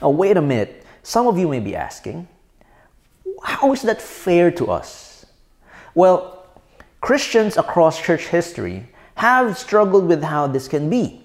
Now, 0.00 0.10
wait 0.10 0.36
a 0.36 0.42
minute. 0.42 0.84
Some 1.02 1.26
of 1.26 1.38
you 1.38 1.48
may 1.48 1.60
be 1.60 1.76
asking, 1.76 2.28
how 3.42 3.72
is 3.72 3.82
that 3.82 4.00
fair 4.02 4.50
to 4.52 4.70
us? 4.70 5.26
Well, 5.94 6.46
Christians 7.00 7.56
across 7.56 8.00
church 8.02 8.26
history 8.26 8.88
have 9.14 9.56
struggled 9.56 10.06
with 10.06 10.22
how 10.22 10.46
this 10.46 10.68
can 10.68 10.90
be. 10.90 11.24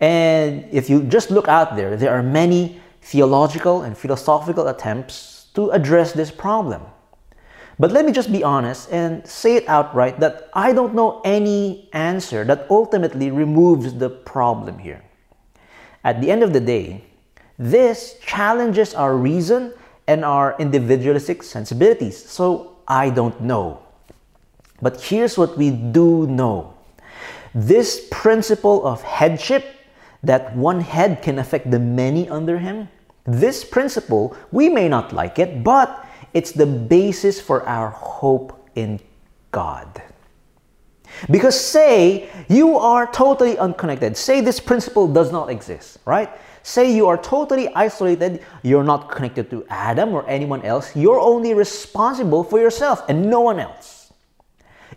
And 0.00 0.66
if 0.72 0.88
you 0.88 1.02
just 1.04 1.30
look 1.30 1.48
out 1.48 1.76
there, 1.76 1.96
there 1.96 2.12
are 2.12 2.22
many 2.22 2.80
theological 3.02 3.82
and 3.82 3.96
philosophical 3.96 4.68
attempts 4.68 5.46
to 5.54 5.70
address 5.70 6.12
this 6.12 6.30
problem. 6.30 6.82
But 7.82 7.90
let 7.90 8.06
me 8.06 8.12
just 8.12 8.30
be 8.30 8.44
honest 8.44 8.92
and 8.92 9.26
say 9.26 9.56
it 9.56 9.66
outright 9.66 10.20
that 10.20 10.48
I 10.54 10.72
don't 10.72 10.94
know 10.94 11.20
any 11.24 11.88
answer 11.92 12.44
that 12.44 12.70
ultimately 12.70 13.32
removes 13.32 13.92
the 13.94 14.08
problem 14.08 14.78
here. 14.78 15.02
At 16.04 16.20
the 16.20 16.30
end 16.30 16.44
of 16.44 16.52
the 16.52 16.60
day, 16.60 17.02
this 17.58 18.20
challenges 18.22 18.94
our 18.94 19.16
reason 19.16 19.74
and 20.06 20.24
our 20.24 20.54
individualistic 20.60 21.42
sensibilities. 21.42 22.14
So 22.24 22.76
I 22.86 23.10
don't 23.10 23.40
know. 23.40 23.82
But 24.80 25.00
here's 25.00 25.36
what 25.36 25.58
we 25.58 25.72
do 25.72 26.28
know 26.28 26.74
this 27.52 28.06
principle 28.12 28.86
of 28.86 29.02
headship 29.02 29.66
that 30.22 30.54
one 30.54 30.82
head 30.82 31.20
can 31.20 31.40
affect 31.40 31.72
the 31.72 31.80
many 31.80 32.28
under 32.28 32.60
him. 32.60 32.86
This 33.24 33.64
principle, 33.64 34.36
we 34.52 34.68
may 34.68 34.88
not 34.88 35.12
like 35.12 35.40
it, 35.40 35.64
but 35.64 36.06
it's 36.34 36.52
the 36.52 36.66
basis 36.66 37.40
for 37.40 37.66
our 37.68 37.90
hope 37.90 38.68
in 38.74 39.00
God. 39.50 40.02
Because 41.30 41.58
say 41.58 42.30
you 42.48 42.76
are 42.76 43.06
totally 43.12 43.58
unconnected. 43.58 44.16
Say 44.16 44.40
this 44.40 44.60
principle 44.60 45.06
does 45.06 45.30
not 45.30 45.50
exist, 45.50 45.98
right? 46.04 46.30
Say 46.62 46.94
you 46.94 47.08
are 47.08 47.18
totally 47.18 47.68
isolated, 47.74 48.44
you're 48.62 48.84
not 48.84 49.10
connected 49.10 49.50
to 49.50 49.66
Adam 49.68 50.14
or 50.14 50.28
anyone 50.28 50.62
else, 50.62 50.94
you're 50.94 51.20
only 51.20 51.54
responsible 51.54 52.44
for 52.44 52.58
yourself 52.58 53.02
and 53.08 53.28
no 53.28 53.40
one 53.40 53.58
else. 53.58 54.12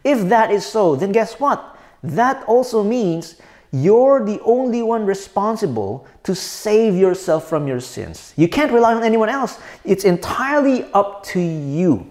If 0.03 0.29
that 0.29 0.51
is 0.51 0.65
so, 0.65 0.95
then 0.95 1.11
guess 1.11 1.39
what? 1.39 1.77
That 2.03 2.43
also 2.45 2.83
means 2.83 3.41
you're 3.83 4.23
the 4.23 4.39
only 4.41 4.81
one 4.81 5.05
responsible 5.05 6.07
to 6.23 6.33
save 6.33 6.95
yourself 6.95 7.49
from 7.49 7.67
your 7.67 7.81
sins. 7.81 8.33
You 8.37 8.47
can't 8.47 8.71
rely 8.71 8.93
on 8.93 9.03
anyone 9.03 9.27
else. 9.27 9.59
It's 9.83 10.05
entirely 10.05 10.85
up 10.93 11.23
to 11.25 11.39
you. 11.41 12.09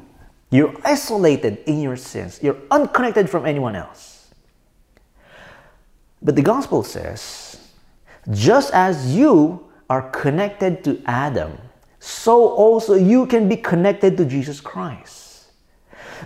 You're 0.51 0.75
isolated 0.85 1.59
in 1.67 1.81
your 1.81 1.97
sins, 1.97 2.39
you're 2.43 2.59
unconnected 2.71 3.31
from 3.31 3.47
anyone 3.47 3.75
else. 3.75 4.31
But 6.23 6.37
the 6.37 6.43
gospel 6.43 6.83
says, 6.83 7.57
just 8.31 8.73
as 8.73 9.15
you 9.15 9.67
are 9.91 10.11
connected 10.11 10.85
to 10.85 11.03
Adam, 11.07 11.59
so 11.99 12.49
also 12.51 12.95
you 12.95 13.27
can 13.27 13.49
be 13.49 13.57
connected 13.57 14.17
to 14.19 14.25
Jesus 14.25 14.61
Christ. 14.61 15.24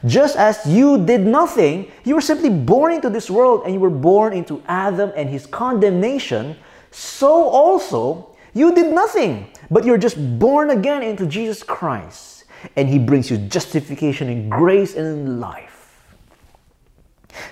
Just 0.06 0.36
as 0.36 0.64
you 0.66 1.04
did 1.04 1.22
nothing, 1.22 1.90
you 2.04 2.14
were 2.14 2.20
simply 2.20 2.50
born 2.50 2.92
into 2.92 3.10
this 3.10 3.30
world 3.30 3.62
and 3.64 3.74
you 3.74 3.80
were 3.80 3.90
born 3.90 4.32
into 4.32 4.62
Adam 4.68 5.12
and 5.16 5.28
his 5.28 5.46
condemnation, 5.46 6.56
so 6.90 7.48
also 7.48 8.36
you 8.54 8.74
did 8.74 8.92
nothing, 8.92 9.48
but 9.70 9.84
you're 9.84 9.98
just 9.98 10.16
born 10.38 10.70
again 10.70 11.02
into 11.02 11.26
Jesus 11.26 11.62
Christ. 11.62 12.44
And 12.76 12.88
he 12.88 12.98
brings 12.98 13.30
you 13.30 13.38
justification 13.38 14.28
and 14.28 14.50
grace 14.50 14.96
and 14.96 15.40
life. 15.40 16.04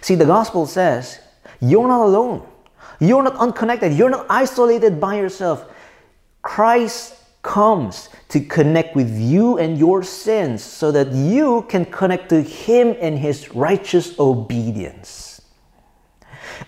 See, 0.00 0.14
the 0.14 0.24
gospel 0.24 0.66
says 0.66 1.20
you're 1.60 1.86
not 1.86 2.04
alone. 2.04 2.46
You're 2.98 3.22
not 3.22 3.36
unconnected. 3.36 3.92
You're 3.92 4.10
not 4.10 4.26
isolated 4.28 5.00
by 5.00 5.16
yourself. 5.16 5.64
Christ 6.42 7.14
comes 7.46 8.10
to 8.28 8.40
connect 8.40 8.96
with 8.96 9.16
you 9.16 9.56
and 9.56 9.78
your 9.78 10.02
sins 10.02 10.62
so 10.62 10.90
that 10.90 11.12
you 11.12 11.64
can 11.68 11.84
connect 11.86 12.28
to 12.30 12.42
Him 12.42 12.96
and 13.00 13.18
His 13.18 13.54
righteous 13.54 14.18
obedience. 14.18 15.40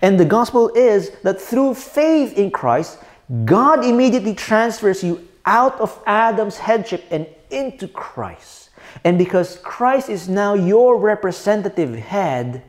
And 0.00 0.18
the 0.18 0.25
gospel 0.25 0.70
is 0.70 1.11
that 1.25 1.40
through 1.40 1.75
faith 1.75 2.38
in 2.38 2.52
Christ, 2.52 2.99
God 3.44 3.85
immediately 3.85 4.35
transfers 4.35 5.02
you 5.02 5.26
out 5.44 5.80
of 5.80 6.00
Adam's 6.06 6.58
headship 6.58 7.04
and 7.11 7.26
into 7.50 7.88
Christ. 7.88 8.70
And 9.04 9.18
because 9.18 9.58
Christ 9.58 10.08
is 10.08 10.28
now 10.28 10.54
your 10.54 10.97
representative 10.99 11.94
head, 11.97 12.62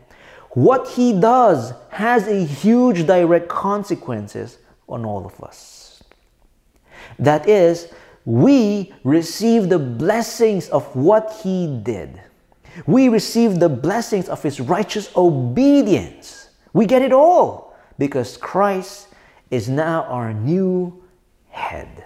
what 0.51 0.89
he 0.89 1.13
does 1.19 1.73
has 1.91 2.27
a 2.27 2.43
huge 2.43 3.05
direct 3.05 3.47
consequences 3.49 4.57
on 4.87 5.05
all 5.05 5.25
of 5.25 5.41
us. 5.43 6.03
That 7.19 7.47
is, 7.47 7.91
we 8.25 8.93
receive 9.03 9.69
the 9.69 9.79
blessings 9.79 10.69
of 10.69 10.95
what 10.95 11.39
he 11.43 11.79
did. 11.83 12.21
We 12.85 13.09
receive 13.09 13.59
the 13.59 13.69
blessings 13.69 14.29
of 14.29 14.43
his 14.43 14.59
righteous 14.59 15.09
obedience. 15.15 16.49
We 16.73 16.85
get 16.85 17.01
it 17.01 17.11
all 17.11 17.75
because 17.97 18.37
Christ 18.37 19.07
is 19.51 19.67
now 19.67 20.03
our 20.03 20.33
new 20.33 21.01
head. 21.49 22.05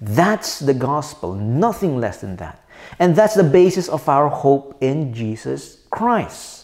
That's 0.00 0.58
the 0.58 0.74
gospel, 0.74 1.34
nothing 1.34 1.98
less 1.98 2.20
than 2.20 2.36
that. 2.36 2.64
And 2.98 3.14
that's 3.14 3.34
the 3.34 3.44
basis 3.44 3.88
of 3.88 4.08
our 4.08 4.28
hope 4.28 4.76
in 4.80 5.14
Jesus 5.14 5.84
Christ. 5.90 6.61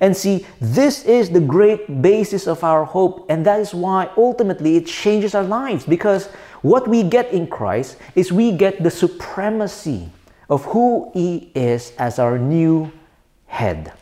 And 0.00 0.16
see, 0.16 0.46
this 0.60 1.04
is 1.04 1.30
the 1.30 1.40
great 1.40 2.02
basis 2.02 2.46
of 2.46 2.62
our 2.62 2.84
hope, 2.84 3.26
and 3.30 3.46
that 3.46 3.60
is 3.60 3.74
why 3.74 4.10
ultimately 4.16 4.76
it 4.76 4.86
changes 4.86 5.34
our 5.34 5.44
lives 5.44 5.86
because 5.86 6.26
what 6.62 6.88
we 6.88 7.02
get 7.02 7.32
in 7.32 7.46
Christ 7.46 7.96
is 8.14 8.32
we 8.32 8.52
get 8.52 8.82
the 8.82 8.90
supremacy 8.90 10.10
of 10.50 10.64
who 10.66 11.10
He 11.14 11.50
is 11.54 11.92
as 11.98 12.18
our 12.18 12.38
new 12.38 12.92
head. 13.46 13.92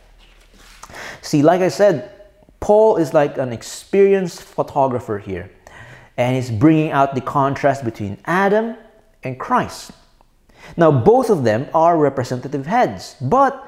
See, 1.21 1.41
like 1.41 1.61
I 1.61 1.69
said, 1.69 2.11
Paul 2.59 2.97
is 2.97 3.13
like 3.13 3.37
an 3.37 3.53
experienced 3.53 4.41
photographer 4.41 5.19
here, 5.19 5.51
and 6.17 6.35
he's 6.35 6.49
bringing 6.49 6.91
out 6.91 7.15
the 7.15 7.21
contrast 7.21 7.83
between 7.83 8.17
Adam 8.25 8.75
and 9.23 9.39
Christ. 9.39 9.91
Now, 10.77 10.91
both 10.91 11.29
of 11.29 11.43
them 11.43 11.67
are 11.73 11.97
representative 11.97 12.65
heads, 12.65 13.15
but 13.21 13.64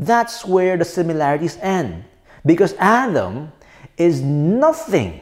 that's 0.00 0.44
where 0.44 0.76
the 0.76 0.84
similarities 0.84 1.58
end. 1.58 2.04
Because 2.46 2.74
Adam 2.78 3.52
is 3.98 4.22
nothing 4.22 5.20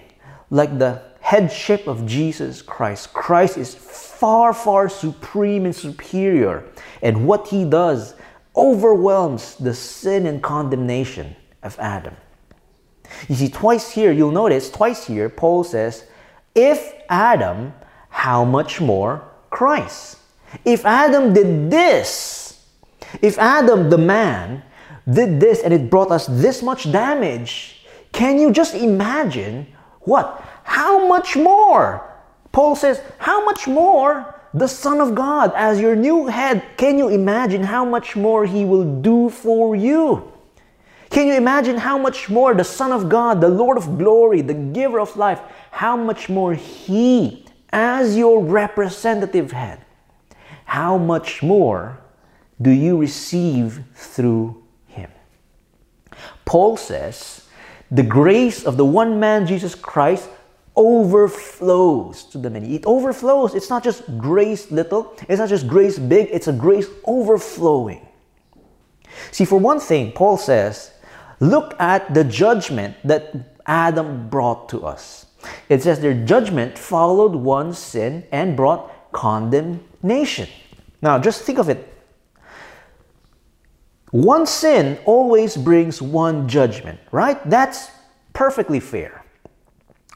like 0.50 0.78
the 0.78 1.02
headship 1.20 1.86
of 1.88 2.06
Jesus 2.06 2.62
Christ. 2.62 3.12
Christ 3.12 3.58
is 3.58 3.74
far, 3.74 4.54
far 4.54 4.88
supreme 4.88 5.64
and 5.64 5.74
superior. 5.74 6.64
And 7.02 7.26
what 7.26 7.48
he 7.48 7.64
does 7.64 8.14
overwhelms 8.54 9.56
the 9.56 9.74
sin 9.74 10.26
and 10.26 10.42
condemnation 10.42 11.34
of 11.62 11.76
Adam. 11.80 12.14
You 13.28 13.34
see, 13.34 13.48
twice 13.48 13.90
here, 13.90 14.12
you'll 14.12 14.30
notice, 14.30 14.70
twice 14.70 15.06
here, 15.06 15.28
Paul 15.28 15.64
says, 15.64 16.04
If 16.54 16.94
Adam, 17.08 17.72
how 18.10 18.44
much 18.44 18.80
more 18.80 19.28
Christ? 19.50 20.18
If 20.64 20.86
Adam 20.86 21.32
did 21.32 21.70
this, 21.70 22.64
if 23.22 23.38
Adam, 23.38 23.90
the 23.90 23.98
man, 23.98 24.62
did 25.10 25.40
this 25.40 25.62
and 25.62 25.72
it 25.72 25.90
brought 25.90 26.10
us 26.10 26.26
this 26.26 26.62
much 26.62 26.90
damage, 26.90 27.86
can 28.12 28.38
you 28.38 28.52
just 28.52 28.74
imagine 28.74 29.66
what? 30.00 30.44
How 30.64 31.06
much 31.06 31.36
more? 31.36 32.04
Paul 32.52 32.76
says, 32.76 33.00
how 33.18 33.44
much 33.44 33.66
more 33.66 34.34
the 34.54 34.68
Son 34.68 35.00
of 35.00 35.14
God 35.14 35.52
as 35.54 35.80
your 35.80 35.94
new 35.94 36.26
head? 36.26 36.62
Can 36.76 36.98
you 36.98 37.08
imagine 37.08 37.62
how 37.62 37.84
much 37.84 38.16
more 38.16 38.46
He 38.46 38.64
will 38.64 39.00
do 39.00 39.28
for 39.28 39.76
you? 39.76 40.32
Can 41.10 41.26
you 41.26 41.34
imagine 41.34 41.78
how 41.78 41.96
much 41.96 42.28
more 42.28 42.54
the 42.54 42.64
Son 42.64 42.92
of 42.92 43.08
God, 43.08 43.40
the 43.40 43.48
Lord 43.48 43.78
of 43.78 43.98
glory, 43.98 44.42
the 44.42 44.54
giver 44.54 45.00
of 45.00 45.16
life, 45.16 45.40
how 45.70 45.96
much 45.96 46.28
more 46.28 46.54
He, 46.54 47.46
as 47.70 48.16
your 48.16 48.42
representative 48.42 49.52
head, 49.52 49.84
how 50.64 50.98
much 50.98 51.42
more 51.42 51.98
do 52.60 52.70
you 52.70 52.98
receive 52.98 53.84
through? 53.94 54.62
Paul 56.48 56.78
says, 56.78 57.46
the 57.90 58.02
grace 58.02 58.64
of 58.64 58.78
the 58.78 58.84
one 58.84 59.20
man, 59.20 59.46
Jesus 59.46 59.74
Christ, 59.74 60.30
overflows 60.74 62.24
to 62.24 62.38
the 62.38 62.48
many. 62.48 62.74
It 62.74 62.86
overflows. 62.86 63.54
It's 63.54 63.68
not 63.68 63.84
just 63.84 64.02
grace 64.16 64.70
little, 64.70 65.14
it's 65.28 65.40
not 65.40 65.50
just 65.50 65.68
grace 65.68 65.98
big, 65.98 66.28
it's 66.32 66.48
a 66.48 66.52
grace 66.54 66.86
overflowing. 67.04 68.00
See, 69.30 69.44
for 69.44 69.60
one 69.60 69.78
thing, 69.78 70.12
Paul 70.12 70.38
says, 70.38 70.92
look 71.38 71.78
at 71.78 72.14
the 72.14 72.24
judgment 72.24 72.96
that 73.04 73.58
Adam 73.66 74.30
brought 74.30 74.70
to 74.70 74.86
us. 74.86 75.26
It 75.68 75.82
says 75.82 76.00
their 76.00 76.14
judgment 76.14 76.78
followed 76.78 77.34
one 77.34 77.74
sin 77.74 78.24
and 78.32 78.56
brought 78.56 79.12
condemnation. 79.12 80.48
Now, 81.02 81.18
just 81.18 81.42
think 81.42 81.58
of 81.58 81.68
it. 81.68 81.97
One 84.10 84.46
sin 84.46 84.98
always 85.04 85.56
brings 85.56 86.00
one 86.00 86.48
judgment, 86.48 86.98
right? 87.12 87.38
That's 87.48 87.90
perfectly 88.32 88.80
fair. 88.80 89.24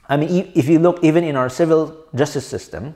I 0.09 0.17
mean, 0.17 0.51
if 0.55 0.67
you 0.67 0.79
look 0.79 1.03
even 1.03 1.23
in 1.23 1.35
our 1.35 1.49
civil 1.49 2.05
justice 2.15 2.45
system, 2.45 2.95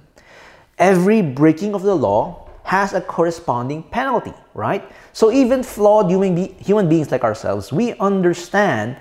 every 0.77 1.21
breaking 1.21 1.73
of 1.73 1.83
the 1.83 1.95
law 1.95 2.49
has 2.63 2.93
a 2.93 3.01
corresponding 3.01 3.81
penalty, 3.83 4.33
right? 4.53 4.91
So 5.13 5.31
even 5.31 5.63
flawed 5.63 6.09
human, 6.09 6.35
be- 6.35 6.55
human 6.59 6.89
beings 6.89 7.11
like 7.11 7.23
ourselves, 7.23 7.71
we 7.71 7.93
understand 7.93 8.97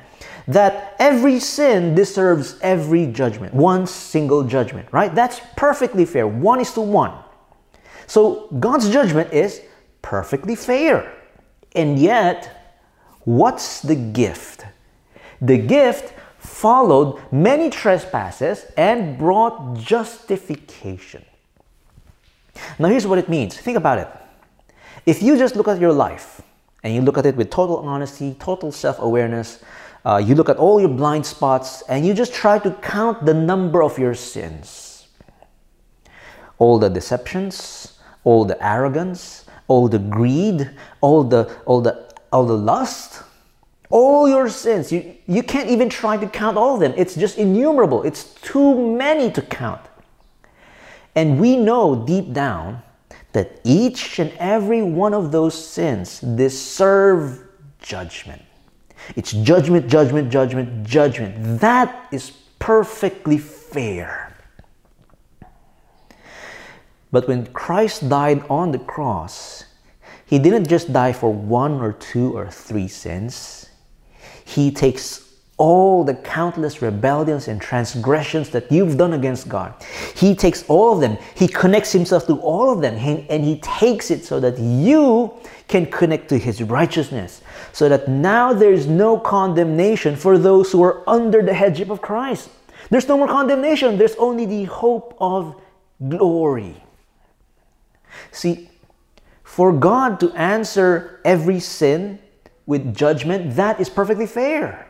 that 0.47 0.95
every 1.01 1.41
sin 1.41 1.95
deserves 1.95 2.59
every 2.63 3.07
judgment, 3.07 3.53
one 3.53 3.87
single 3.87 4.45
judgment, 4.45 4.89
right? 4.93 5.13
That's 5.13 5.41
perfectly 5.57 6.05
fair. 6.05 6.29
One 6.29 6.61
is 6.61 6.73
to 6.75 6.81
one. 6.81 7.13
So 8.07 8.47
God's 8.61 8.89
judgment 8.89 9.33
is 9.33 9.63
perfectly 10.03 10.55
fair. 10.55 11.13
And 11.75 11.99
yet, 11.99 12.79
what's 13.25 13.83
the 13.83 13.97
gift? 13.97 14.65
The 15.41 15.59
gift 15.59 16.15
followed 16.39 17.21
many 17.33 17.71
trespasses 17.71 18.67
and 18.77 19.19
brought 19.19 19.79
justification. 19.79 21.25
Now, 22.79 22.89
here's 22.89 23.07
what 23.07 23.19
it 23.19 23.29
means 23.29 23.59
think 23.59 23.77
about 23.77 23.99
it. 23.99 24.09
If 25.05 25.23
you 25.23 25.37
just 25.37 25.57
look 25.57 25.69
at 25.69 25.81
your 25.81 25.93
life 25.93 26.41
and 26.83 26.95
you 26.95 27.01
look 27.01 27.19
at 27.19 27.27
it 27.27 27.37
with 27.37 27.51
total 27.51 27.79
honesty, 27.79 28.35
total 28.39 28.73
self 28.73 28.99
awareness, 28.99 29.63
uh, 30.05 30.19
you 30.19 30.35
look 30.35 30.49
at 30.49 30.57
all 30.57 30.81
your 30.81 30.89
blind 30.89 31.27
spots 31.27 31.83
and 31.89 32.07
you 32.07 32.15
just 32.15 32.33
try 32.33 32.59
to 32.61 32.71
count 32.81 33.27
the 33.27 33.35
number 33.35 33.83
of 33.83 33.99
your 33.99 34.15
sins. 34.15 35.09
All 36.59 36.79
the 36.79 36.89
deceptions, 36.89 37.99
all 38.25 38.45
the 38.45 38.57
arrogance, 38.65 39.46
all 39.69 39.89
the 39.89 39.99
greed, 39.99 40.71
all 41.01 41.25
the 41.25 41.51
all 41.65 41.81
the 41.81 42.07
all 42.33 42.47
the 42.47 42.57
lust, 42.57 43.23
all 43.91 44.29
your 44.29 44.49
sins. 44.49 44.93
You 44.93 45.15
you 45.27 45.43
can't 45.43 45.69
even 45.69 45.89
try 45.89 46.17
to 46.17 46.29
count 46.29 46.57
all 46.57 46.75
of 46.75 46.81
them. 46.81 46.95
It's 46.97 47.15
just 47.15 47.39
innumerable. 47.39 48.03
It's 48.03 48.35
too 48.35 48.97
many 48.97 49.31
to 49.33 49.43
count. 49.43 49.83
And 51.15 51.41
we 51.41 51.57
know 51.57 52.05
deep 52.07 52.33
down 52.33 52.83
that 53.33 53.61
each 53.65 54.19
and 54.19 54.33
every 54.39 54.83
one 54.83 55.15
of 55.15 55.33
those 55.33 55.55
sins 55.55 56.21
deserve 56.21 57.43
judgment. 57.81 58.43
It's 59.15 59.33
judgment, 59.33 59.89
judgment, 59.89 60.31
judgment, 60.31 60.87
judgment. 60.87 61.61
That 61.61 62.09
is 62.11 62.31
perfectly 62.59 63.39
fair. 63.39 64.26
But 67.17 67.29
when 67.29 67.47
Christ 67.55 68.11
died 68.11 68.45
on 68.51 68.73
the 68.73 68.79
cross, 68.79 69.65
he 70.27 70.39
didn't 70.39 70.69
just 70.69 70.93
die 70.93 71.15
for 71.15 71.33
one 71.33 71.81
or 71.81 71.95
two 71.95 72.37
or 72.37 72.51
three 72.51 72.89
sins. 72.89 73.71
He 74.45 74.71
takes 74.71 75.27
all 75.57 76.05
the 76.05 76.13
countless 76.13 76.83
rebellions 76.83 77.49
and 77.49 77.59
transgressions 77.59 78.51
that 78.51 78.71
you've 78.71 78.99
done 78.99 79.15
against 79.15 79.49
God. 79.49 79.73
He 80.15 80.35
takes 80.35 80.63
all 80.69 80.93
of 80.93 81.01
them, 81.01 81.17
He 81.35 81.49
connects 81.49 81.91
Himself 81.91 82.27
to 82.27 82.39
all 82.41 82.71
of 82.71 82.83
them, 82.83 82.97
and 83.31 83.43
He 83.43 83.61
takes 83.61 84.11
it 84.11 84.27
so 84.27 84.39
that 84.41 84.59
you 84.59 85.33
can 85.69 85.87
connect 85.87 86.29
to 86.29 86.39
His 86.39 86.63
righteousness. 86.63 87.41
So 87.73 87.89
that 87.89 88.09
now 88.09 88.53
there's 88.53 88.87
no 88.87 89.19
condemnation 89.19 90.17
for 90.17 90.37
those 90.37 90.71
who 90.71 90.83
are 90.83 91.03
under 91.09 91.41
the 91.41 91.55
headship 91.55 91.89
of 91.89 92.03
Christ. 92.03 92.51
There's 92.91 93.09
no 93.09 93.17
more 93.17 93.27
condemnation, 93.27 93.97
there's 93.97 94.17
only 94.17 94.45
the 94.45 94.65
hope 94.65 95.17
of 95.19 95.59
glory. 96.11 96.83
See, 98.31 98.71
for 99.43 99.73
God 99.73 100.21
to 100.21 100.33
answer 100.33 101.21
every 101.25 101.61
sin 101.61 102.19
with 102.67 102.95
judgment, 102.95 103.57
that 103.57 103.81
is 103.81 103.89
perfectly 103.89 104.27
fair. 104.27 104.89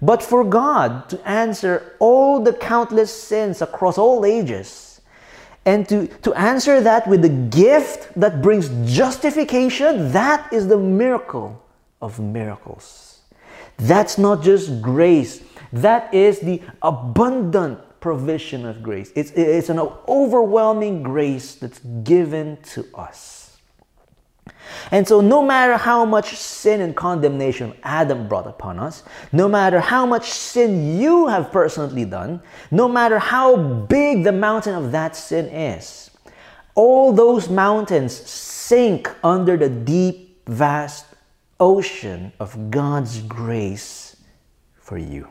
But 0.00 0.22
for 0.22 0.44
God 0.44 1.08
to 1.10 1.28
answer 1.28 1.94
all 1.98 2.40
the 2.40 2.52
countless 2.52 3.12
sins 3.12 3.62
across 3.62 3.98
all 3.98 4.24
ages, 4.24 5.00
and 5.64 5.88
to, 5.88 6.06
to 6.22 6.32
answer 6.34 6.80
that 6.80 7.08
with 7.08 7.22
the 7.22 7.28
gift 7.28 8.08
that 8.14 8.40
brings 8.40 8.68
justification, 8.90 10.12
that 10.12 10.52
is 10.52 10.68
the 10.68 10.78
miracle 10.78 11.60
of 12.00 12.20
miracles. 12.20 13.20
That's 13.76 14.16
not 14.16 14.42
just 14.42 14.80
grace, 14.80 15.42
that 15.72 16.14
is 16.14 16.38
the 16.40 16.62
abundant 16.82 17.80
provision 18.06 18.64
of 18.64 18.84
grace. 18.84 19.10
It's, 19.16 19.32
it's 19.32 19.68
an 19.68 19.80
overwhelming 20.06 21.02
grace 21.02 21.56
that's 21.56 21.80
given 22.04 22.56
to 22.74 22.86
us. 22.94 23.58
And 24.92 25.08
so, 25.08 25.20
no 25.20 25.42
matter 25.42 25.76
how 25.76 26.04
much 26.04 26.36
sin 26.36 26.82
and 26.82 26.94
condemnation 26.94 27.74
Adam 27.82 28.28
brought 28.28 28.46
upon 28.46 28.78
us, 28.78 29.02
no 29.32 29.48
matter 29.48 29.80
how 29.80 30.06
much 30.06 30.30
sin 30.30 31.00
you 31.00 31.26
have 31.26 31.50
personally 31.50 32.04
done, 32.04 32.40
no 32.70 32.86
matter 32.86 33.18
how 33.18 33.56
big 33.56 34.22
the 34.22 34.30
mountain 34.30 34.76
of 34.76 34.92
that 34.92 35.16
sin 35.16 35.46
is, 35.46 36.12
all 36.76 37.12
those 37.12 37.48
mountains 37.48 38.14
sink 38.14 39.10
under 39.24 39.56
the 39.56 39.68
deep, 39.68 40.46
vast 40.46 41.06
ocean 41.58 42.32
of 42.38 42.70
God's 42.70 43.20
grace 43.22 44.14
for 44.76 44.96
you. 44.96 45.26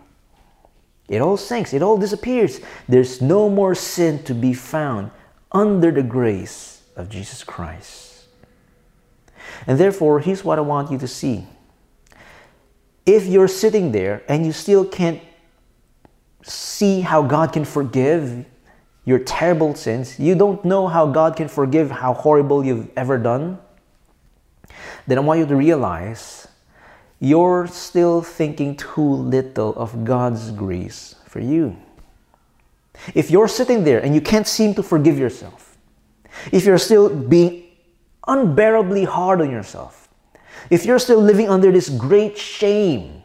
It 1.08 1.22
all 1.22 1.38
sinks, 1.38 1.74
it 1.74 1.82
all 1.82 1.98
disappears. 1.98 2.60
There's 2.88 3.22
no 3.22 3.50
more 3.50 3.76
sin 3.76 4.24
to 4.24 4.34
be 4.34 4.54
found 4.54 5.12
under 5.52 5.91
the 5.91 6.04
grace 6.04 6.82
of 6.96 7.10
Jesus 7.10 7.44
Christ. 7.44 8.26
And 9.68 9.80
therefore, 9.80 10.20
here's 10.20 10.44
what 10.44 10.58
I 10.58 10.62
want 10.62 10.91
you 10.91 10.98
to 10.98 11.08
see. 11.08 11.48
If 13.06 13.28
you're 13.28 13.48
sitting 13.48 13.91
there 13.91 14.24
and 14.28 14.46
you 14.46 14.52
still 14.52 14.84
can't 14.84 15.22
see 16.41 17.02
how 17.02 17.22
God 17.22 17.54
can 17.54 17.65
forgive 17.65 18.46
your 19.06 19.20
terrible 19.20 19.76
sins, 19.76 20.20
you 20.20 20.34
don't 20.34 20.65
know 20.65 20.88
how 20.88 21.06
God 21.06 21.36
can 21.36 21.48
forgive 21.48 21.91
how 21.91 22.13
horrible 22.13 22.65
you've 22.65 22.89
ever 22.98 23.20
done, 23.20 23.60
then 25.06 25.20
I 25.20 25.22
want 25.22 25.39
you 25.39 25.46
to 25.46 25.56
realize 25.56 26.48
you're 27.19 27.67
still 27.67 28.21
thinking 28.21 28.75
too 28.75 29.01
little 29.01 29.73
of 29.75 30.04
God's 30.04 30.51
grace 30.51 31.15
for 31.28 31.39
you. 31.39 31.75
If 33.13 33.30
you're 33.30 33.47
sitting 33.47 33.84
there 33.84 33.99
and 33.99 34.13
you 34.13 34.21
can't 34.21 34.47
seem 34.47 34.73
to 34.75 34.84
forgive 34.84 35.17
yourself, 35.17 35.78
if 36.51 36.65
you're 36.65 36.78
still 36.78 37.10
being 37.10 37.63
unbearably 38.28 39.04
hard 39.04 39.41
on 39.41 39.49
yourself, 39.51 40.10
if 40.69 40.86
you're 40.86 40.99
still 40.99 41.21
living 41.21 41.49
under 41.49 41.71
this 41.71 41.89
great 41.89 42.38
shame, 42.38 43.23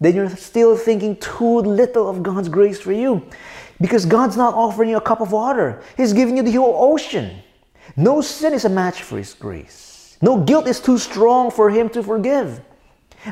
then 0.00 0.14
you're 0.14 0.30
still 0.30 0.76
thinking 0.76 1.16
too 1.16 1.60
little 1.60 2.08
of 2.08 2.22
God's 2.22 2.48
grace 2.48 2.80
for 2.80 2.92
you. 2.92 3.22
Because 3.80 4.04
God's 4.06 4.36
not 4.36 4.54
offering 4.54 4.90
you 4.90 4.96
a 4.96 5.00
cup 5.00 5.20
of 5.20 5.32
water, 5.32 5.82
He's 5.96 6.12
giving 6.12 6.36
you 6.36 6.42
the 6.42 6.52
whole 6.52 6.92
ocean. 6.92 7.42
No 7.96 8.20
sin 8.20 8.54
is 8.54 8.64
a 8.64 8.68
match 8.68 9.02
for 9.02 9.18
His 9.18 9.34
grace. 9.34 10.16
No 10.22 10.38
guilt 10.38 10.66
is 10.66 10.80
too 10.80 10.98
strong 10.98 11.50
for 11.50 11.70
Him 11.70 11.88
to 11.90 12.02
forgive. 12.02 12.60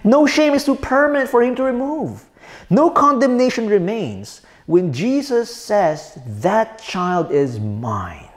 No 0.04 0.26
shame 0.26 0.54
is 0.54 0.64
too 0.64 0.76
permanent 0.76 1.30
for 1.30 1.42
Him 1.42 1.54
to 1.56 1.62
remove. 1.62 2.24
No 2.70 2.90
condemnation 2.90 3.68
remains 3.68 4.42
when 4.66 4.92
Jesus 4.92 5.54
says, 5.54 6.18
That 6.26 6.78
child 6.78 7.32
is 7.32 7.58
mine, 7.58 8.28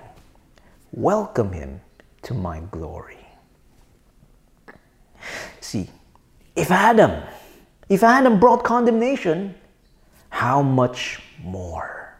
welcome 0.94 1.52
him 1.52 1.82
to 2.24 2.34
my 2.34 2.62
glory. 2.72 3.18
See, 5.60 5.90
if 6.56 6.72
Adam, 6.72 7.22
if 7.90 8.04
Adam 8.04 8.40
brought 8.40 8.64
condemnation, 8.64 9.56
how 10.30 10.62
much 10.62 11.22
more 11.44 12.16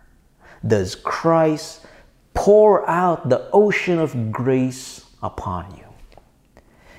does 0.68 0.96
Christ 0.96 1.86
pour 2.34 2.88
out 2.90 3.30
the 3.30 3.50
ocean 3.54 3.98
of 3.98 4.32
grace 4.32 5.06
upon 5.24 5.74
you? 5.78 5.86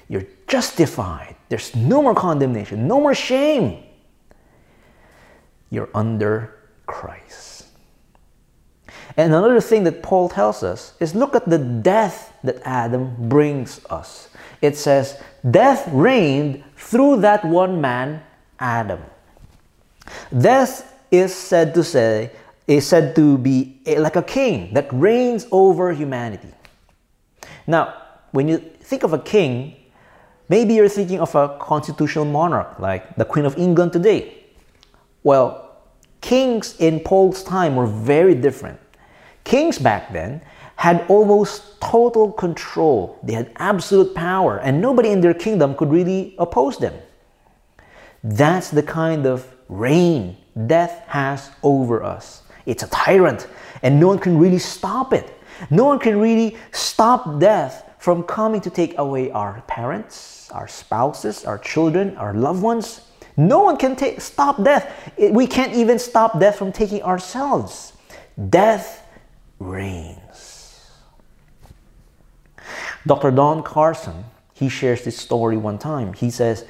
You're 0.09 0.27
justified. 0.49 1.37
There's 1.53 1.77
no 1.77 2.01
more 2.01 2.15
condemnation, 2.15 2.89
no 2.89 2.99
more 2.99 3.15
shame. 3.15 3.85
You're 5.69 5.91
under 5.95 6.57
Christ. 6.87 7.67
And 9.19 9.35
another 9.35 9.61
thing 9.61 9.85
that 9.85 10.03
Paul 10.03 10.31
tells 10.31 10.63
us 10.63 10.95
is 10.99 11.15
look 11.15 11.37
at 11.37 11.45
the 11.45 11.59
death 11.59 12.33
that 12.43 12.57
Adam 12.65 13.29
brings 13.29 13.85
us. 13.91 14.31
It 14.63 14.79
says, 14.79 15.21
Death 15.51 15.87
reigned 15.93 16.65
through 16.79 17.21
that 17.21 17.45
one 17.45 17.83
man, 17.83 18.23
Adam. 18.59 19.03
Death 20.33 20.91
is 21.11 21.35
said 21.35 21.75
to 21.75 21.85
say, 21.85 22.31
is 22.67 22.87
said 22.87 23.15
to 23.17 23.37
be 23.37 23.77
like 23.99 24.17
a 24.17 24.23
king 24.23 24.73
that 24.73 24.89
reigns 24.91 25.47
over 25.53 25.93
humanity. 25.93 26.49
Now, 27.67 27.93
when 28.31 28.49
you 28.49 28.57
think 28.57 29.03
of 29.03 29.13
a 29.13 29.19
king, 29.19 29.77
maybe 30.53 30.75
you're 30.75 30.95
thinking 31.01 31.19
of 31.19 31.35
a 31.35 31.57
constitutional 31.59 32.27
monarch 32.27 32.79
like 32.79 33.03
the 33.17 33.25
Queen 33.25 33.47
of 33.47 33.57
England 33.57 33.91
today. 33.91 34.21
Well, 35.23 35.47
kings 36.21 36.77
in 36.79 37.01
Paul's 37.01 37.43
time 37.43 37.75
were 37.75 37.87
very 37.87 38.35
different. 38.35 38.79
Kings 39.45 39.79
back 39.79 40.13
then 40.13 40.43
had 40.77 41.07
almost 41.09 41.81
total 41.81 42.31
control. 42.45 43.19
They 43.23 43.33
had 43.33 43.49
absolute 43.57 44.15
power, 44.15 44.59
and 44.59 44.81
nobody 44.89 45.09
in 45.09 45.21
their 45.23 45.33
kingdom 45.47 45.75
could 45.75 45.91
really 45.91 46.35
oppose 46.39 46.77
them. 46.77 46.97
That's 48.23 48.69
the 48.69 48.83
kind 48.83 49.25
of 49.27 49.39
reign 49.69 50.37
death 50.67 50.95
has 51.07 51.51
over 51.63 52.05
us. 52.05 52.43
It's 52.67 52.83
a 52.83 52.89
tyrant, 52.89 53.49
and 53.83 53.99
no 53.99 54.09
one 54.09 54.19
can 54.19 54.39
really 54.39 54.59
stop 54.59 55.15
it. 55.15 55.33
No 55.71 55.85
one 55.85 55.99
can 55.99 56.21
really 56.21 56.59
stop 56.73 57.41
death 57.41 57.89
from 58.03 58.25
coming 58.25 58.61
to 58.61 58.69
take 58.69 58.99
away 58.99 59.31
our 59.31 59.63
parents, 59.69 60.51
our 60.51 60.67
spouses, 60.67 61.45
our 61.45 61.57
children, 61.57 62.17
our 62.17 62.35
loved 62.35 62.61
ones. 62.61 63.03
No 63.37 63.63
one 63.63 63.77
can 63.77 63.95
take, 63.95 64.21
stop 64.21 64.61
death. 64.65 65.13
We 65.17 65.47
can't 65.47 65.73
even 65.73 66.01
stop 66.01 66.41
death 66.41 66.57
from 66.57 66.73
taking 66.73 67.01
ourselves. 67.05 67.93
Death 68.51 69.07
reigns. 69.61 70.91
Dr. 73.07 73.31
Don 73.31 73.63
Carson, 73.63 74.25
he 74.53 74.69
shares 74.69 75.05
this 75.05 75.17
story 75.17 75.57
one 75.57 75.79
time. 75.79 76.13
He 76.13 76.29
says 76.29 76.67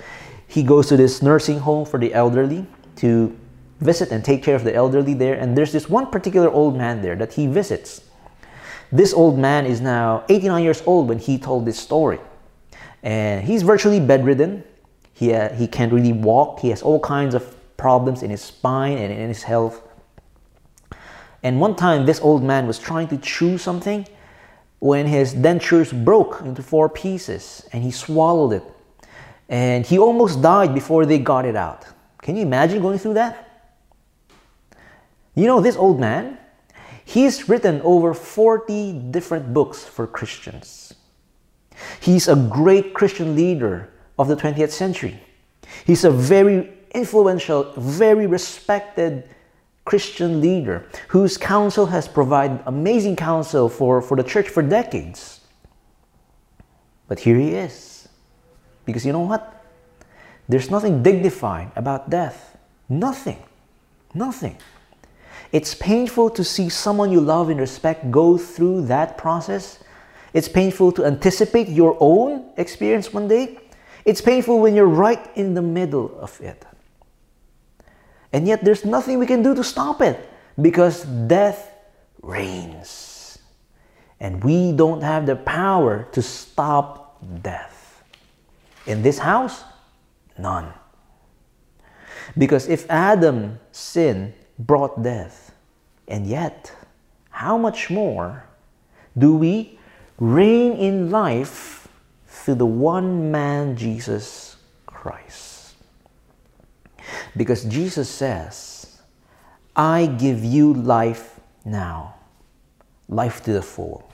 he 0.47 0.63
goes 0.63 0.89
to 0.89 0.99
this 0.99 1.23
nursing 1.23 1.61
home 1.61 1.87
for 1.87 1.99
the 1.99 2.13
elderly 2.13 2.67
to 2.97 3.35
visit 3.81 4.13
and 4.13 4.23
take 4.23 4.43
care 4.43 4.55
of 4.55 4.65
the 4.65 4.75
elderly 4.75 5.15
there. 5.15 5.37
And 5.37 5.57
there's 5.57 5.73
this 5.73 5.89
one 5.89 6.11
particular 6.11 6.51
old 6.51 6.77
man 6.77 7.01
there 7.01 7.17
that 7.17 7.33
he 7.33 7.47
visits. 7.47 8.03
This 8.93 9.15
old 9.15 9.39
man 9.39 9.65
is 9.65 9.81
now 9.81 10.23
89 10.29 10.63
years 10.63 10.83
old 10.85 11.09
when 11.09 11.19
he 11.19 11.39
told 11.39 11.65
this 11.65 11.79
story. 11.79 12.21
And 13.03 13.43
he's 13.43 13.63
virtually 13.63 13.99
bedridden. 13.99 14.65
He, 15.15 15.33
uh, 15.33 15.49
he 15.55 15.67
can't 15.67 15.91
really 15.93 16.13
walk. 16.13 16.61
He 16.61 16.69
has 16.69 16.83
all 16.83 17.01
kinds 17.01 17.35
of 17.35 17.57
problems 17.79 18.23
in 18.23 18.31
his 18.31 18.43
spine 18.43 18.99
and 18.99 19.11
in 19.11 19.29
his 19.29 19.43
health. 19.43 19.81
And 21.43 21.59
one 21.59 21.75
time, 21.75 22.05
this 22.05 22.21
old 22.21 22.45
man 22.45 22.67
was 22.67 22.79
trying 22.79 23.09
to 23.09 23.17
chew 23.17 23.57
something 23.57 24.07
when 24.79 25.07
his 25.07 25.35
dentures 25.35 25.93
broke 26.05 26.43
into 26.43 26.63
four 26.63 26.89
pieces 26.89 27.67
and 27.73 27.83
he 27.83 27.91
swallowed 27.91 28.53
it. 28.53 28.63
And 29.49 29.87
he 29.87 29.99
almost 29.99 30.43
died 30.43 30.75
before 30.75 31.07
they 31.07 31.19
got 31.19 31.45
it 31.45 31.57
out. 31.57 31.87
Can 32.21 32.37
you 32.37 32.43
imagine 32.43 32.83
going 32.83 32.99
through 32.99 33.15
that? 33.15 33.71
You 35.35 35.47
know, 35.47 35.61
this 35.61 35.77
old 35.77 35.99
man, 35.99 36.39
he's 37.13 37.49
written 37.49 37.81
over 37.83 38.15
40 38.15 38.93
different 39.11 39.53
books 39.53 39.85
for 39.85 40.07
Christians. 40.07 40.95
He's 42.01 42.27
a 42.27 42.37
great 42.37 42.95
Christian 42.95 43.37
leader 43.37 43.91
of 44.19 44.29
the 44.29 44.37
20th 44.37 44.71
century. 44.71 45.21
He's 45.85 46.05
a 46.05 46.11
very 46.11 46.73
influential, 46.95 47.73
very 47.77 48.27
respected 48.27 49.29
Christian 49.85 50.41
leader 50.41 50.89
whose 51.09 51.37
counsel 51.37 51.87
has 51.87 52.09
provided 52.09 52.61
amazing 52.67 53.17
counsel 53.17 53.69
for, 53.69 54.01
for 54.01 54.17
the 54.17 54.23
church 54.23 54.49
for 54.49 54.63
decades. 54.63 55.41
But 57.09 57.21
here 57.21 57.37
he 57.37 57.51
is. 57.51 58.09
Because 58.87 59.05
you 59.05 59.13
know 59.13 59.21
what? 59.21 59.65
There's 60.49 60.71
nothing 60.71 61.03
dignified 61.03 61.73
about 61.77 62.09
death. 62.09 62.57
Nothing. 62.89 63.43
Nothing. 64.15 64.57
It's 65.53 65.75
painful 65.75 66.31
to 66.31 66.43
see 66.43 66.71
someone 66.71 67.13
you 67.13 67.21
love 67.21 67.51
and 67.51 67.61
respect 67.61 68.11
go 68.11 68.39
through 68.39 68.87
that 68.87 69.19
process. 69.19 69.79
It's 70.33 70.49
painful 70.49 70.93
to 70.93 71.05
anticipate 71.05 71.69
your 71.69 71.97
own 72.01 72.51
experience 72.57 73.13
one 73.13 73.29
day. 73.29 73.59
It's 74.07 74.23
painful 74.23 74.61
when 74.61 74.75
you're 74.75 74.87
right 74.87 75.31
in 75.37 75.53
the 75.53 75.63
middle 75.63 76.19
of 76.19 76.41
it. 76.41 76.65
And 78.33 78.49
yet 78.49 78.65
there's 78.65 78.85
nothing 78.85 79.19
we 79.19 79.27
can 79.27 79.43
do 79.43 79.55
to 79.55 79.63
stop 79.63 80.01
it 80.01 80.27
because 80.61 81.05
death 81.05 81.71
reigns. 82.23 83.39
And 84.19 84.43
we 84.43 84.73
don't 84.73 85.03
have 85.03 85.27
the 85.27 85.37
power 85.37 86.09
to 86.13 86.23
stop 86.23 87.21
death. 87.43 88.03
In 88.87 89.03
this 89.03 89.19
house, 89.19 89.65
none. 90.39 90.73
Because 92.39 92.69
if 92.69 92.89
Adam 92.89 93.61
sinned, 93.71 94.33
brought 94.67 95.03
death. 95.03 95.53
And 96.09 96.27
yet, 96.27 96.73
how 97.31 97.57
much 97.57 97.91
more 97.91 98.45
do 99.17 99.37
we 99.37 99.79
reign 100.19 100.73
in 100.73 101.11
life 101.11 101.89
through 102.27 102.57
the 102.57 102.67
one 102.67 103.31
man, 103.31 103.77
Jesus 103.77 104.57
Christ? 104.87 105.75
Because 107.37 107.65
Jesus 107.65 108.09
says, 108.09 109.01
I 109.75 110.07
give 110.07 110.45
you 110.45 110.75
life 110.75 111.41
now, 111.65 112.15
life 113.09 113.43
to 113.45 113.53
the 113.53 113.63
full, 113.63 114.11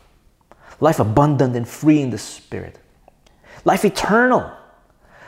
life 0.80 1.00
abundant 1.00 1.56
and 1.56 1.66
free 1.66 2.00
in 2.00 2.11
the 2.11 2.18
Spirit, 2.18 2.78
life 3.64 3.84
eternal, 3.84 4.52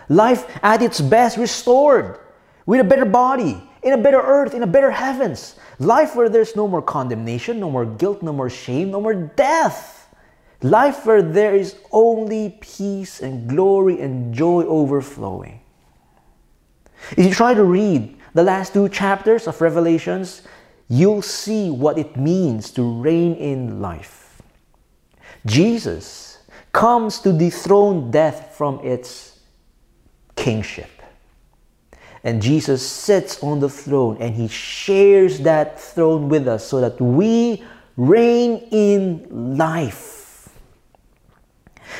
life 0.09 0.47
at 0.63 0.83
its 0.83 1.01
best 1.01 1.37
restored 1.37 2.19
with 2.67 2.81
a 2.81 2.85
better 2.85 3.05
body, 3.05 3.61
in 3.83 3.93
a 3.93 3.99
better 3.99 4.21
earth, 4.21 4.55
in 4.55 4.63
a 4.63 4.67
better 4.67 4.91
heavens. 4.91 5.57
Life 5.79 6.15
where 6.15 6.29
there's 6.29 6.55
no 6.55 6.69
more 6.69 6.83
condemnation, 6.83 7.61
no 7.61 7.71
more 7.71 7.87
guilt, 7.87 8.23
no 8.23 8.33
more 8.33 8.51
shame, 8.51 8.91
no 8.91 9.01
more 9.01 9.15
death. 9.15 10.09
Life 10.63 11.07
where 11.07 11.23
there 11.23 11.55
is 11.55 11.77
only 11.91 12.59
peace 12.61 13.21
and 13.21 13.49
glory 13.49 14.01
and 14.01 14.35
joy 14.35 14.65
overflowing. 14.65 15.61
If 17.17 17.25
you 17.25 17.33
try 17.33 17.55
to 17.55 17.65
read 17.65 18.17
the 18.35 18.43
last 18.43 18.75
two 18.75 18.89
chapters 18.91 19.49
of 19.49 19.61
Revelations, 19.61 20.43
you'll 20.89 21.23
see 21.23 21.71
what 21.71 21.99
it 21.99 22.17
means 22.17 22.71
to 22.73 22.83
reign 22.83 23.35
in 23.35 23.81
life. 23.81 24.43
Jesus 25.47 26.39
comes 26.73 27.21
to 27.21 27.33
dethrone 27.33 28.11
death 28.11 28.55
from 28.57 28.81
its 28.85 29.39
kingship. 30.37 31.00
And 32.23 32.43
Jesus 32.43 32.87
sits 32.87 33.43
on 33.43 33.61
the 33.61 33.69
throne 33.69 34.19
and 34.21 34.35
he 34.35 34.49
shares 34.49 35.41
that 35.41 35.81
throne 35.81 36.29
with 36.29 36.47
us 36.47 36.67
so 36.67 36.81
that 36.81 37.01
we 37.01 37.65
reign 37.97 38.69
in 38.71 39.57
life. 39.57 40.21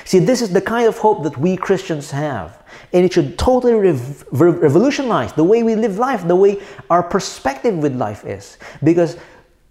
See, 0.05 0.19
this 0.19 0.43
is 0.43 0.53
the 0.53 0.61
kind 0.61 0.87
of 0.87 0.99
hope 0.99 1.23
that 1.25 1.37
we 1.39 1.57
Christians 1.57 2.11
have. 2.11 2.63
And 2.93 3.05
it 3.05 3.13
should 3.13 3.39
totally 3.39 3.75
rev- 3.75 4.25
revolutionize 4.33 5.33
the 5.33 5.45
way 5.45 5.63
we 5.63 5.75
live 5.75 5.99
life, 5.99 6.27
the 6.27 6.37
way 6.37 6.61
our 6.89 7.03
perspective 7.03 7.77
with 7.77 7.97
life 7.97 8.25
is. 8.25 8.59
Because 8.83 9.17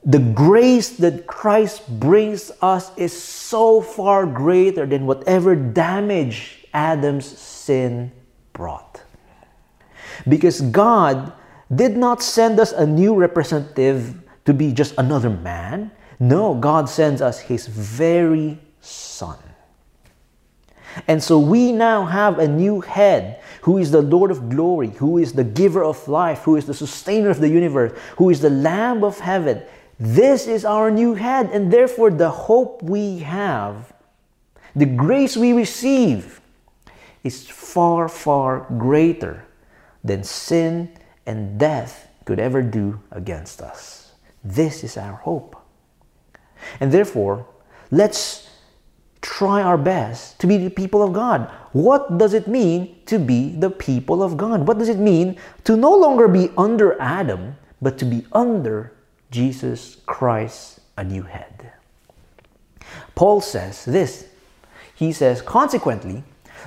the 0.04 0.20
grace 0.20 0.92
that 0.92 1.28
Christ 1.28 1.88
brings 2.00 2.52
us 2.62 2.96
is 2.98 3.12
so 3.22 3.82
far 3.82 4.26
greater 4.26 4.86
than 4.86 5.06
whatever 5.06 5.56
damage 5.56 6.66
Adam's 6.74 7.26
sin 7.26 8.12
brought. 8.54 9.04
Because 10.28 10.62
God 10.62 11.34
did 11.74 11.96
not 11.96 12.22
send 12.22 12.60
us 12.60 12.72
a 12.72 12.86
new 12.86 13.16
representative 13.16 14.16
to 14.46 14.54
be 14.54 14.74
just 14.74 14.96
another 14.98 15.30
man. 15.30 15.92
No, 16.20 16.56
God 16.56 16.90
sends 16.90 17.22
us 17.22 17.40
His 17.40 17.68
very 17.68 18.60
Son. 18.82 19.38
And 21.08 21.22
so 21.22 21.40
we 21.40 21.72
now 21.72 22.06
have 22.06 22.40
a 22.40 22.48
new 22.48 22.82
head 22.82 23.42
who 23.62 23.78
is 23.78 23.92
the 23.92 24.02
Lord 24.02 24.32
of 24.32 24.50
glory, 24.50 24.90
who 24.90 25.18
is 25.18 25.34
the 25.34 25.44
giver 25.44 25.84
of 25.84 26.08
life, 26.08 26.40
who 26.40 26.56
is 26.56 26.66
the 26.66 26.74
sustainer 26.74 27.30
of 27.30 27.40
the 27.40 27.50
universe, 27.50 27.98
who 28.18 28.30
is 28.30 28.42
the 28.42 28.50
Lamb 28.50 29.04
of 29.04 29.20
heaven. 29.20 29.62
This 30.00 30.48
is 30.48 30.66
our 30.66 30.90
new 30.90 31.14
head, 31.14 31.50
and 31.52 31.72
therefore 31.72 32.10
the 32.10 32.30
hope 32.30 32.82
we 32.82 33.20
have, 33.20 33.94
the 34.76 34.86
grace 34.86 35.36
we 35.38 35.54
receive, 35.54 36.42
is 37.24 37.48
far, 37.48 38.08
far 38.08 38.66
greater 38.78 39.46
than 40.04 40.24
sin 40.24 40.90
and 41.26 41.60
death 41.60 42.08
could 42.26 42.40
ever 42.40 42.62
do 42.62 43.00
against 43.12 43.62
us. 43.62 44.14
This 44.44 44.84
is 44.84 44.98
our 44.98 45.14
hope. 45.14 45.56
And 46.80 46.92
therefore, 46.92 47.46
let's 47.92 48.50
try 49.22 49.62
our 49.62 49.78
best 49.78 50.40
to 50.40 50.48
be 50.48 50.58
the 50.58 50.70
people 50.70 51.04
of 51.04 51.14
God. 51.14 51.50
What 51.72 52.18
does 52.18 52.34
it 52.34 52.48
mean 52.48 52.96
to 53.06 53.20
be 53.20 53.50
the 53.50 53.70
people 53.70 54.24
of 54.24 54.38
God? 54.38 54.68
What 54.68 54.80
does 54.80 54.90
it 54.90 54.98
mean 54.98 55.38
to 55.66 55.76
no 55.76 55.94
longer 55.96 56.28
be 56.28 56.52
under 56.58 57.00
Adam, 57.02 57.58
but 57.82 57.98
to 58.00 58.06
be 58.06 58.26
under 58.32 58.94
Jesus 59.32 59.98
Christ, 60.06 60.80
a 60.98 61.04
new 61.04 61.24
head? 61.24 61.74
Paul 63.16 63.42
says 63.42 63.86
this. 63.86 64.28
He 64.96 65.12
says, 65.14 65.42
consequently, 65.42 66.24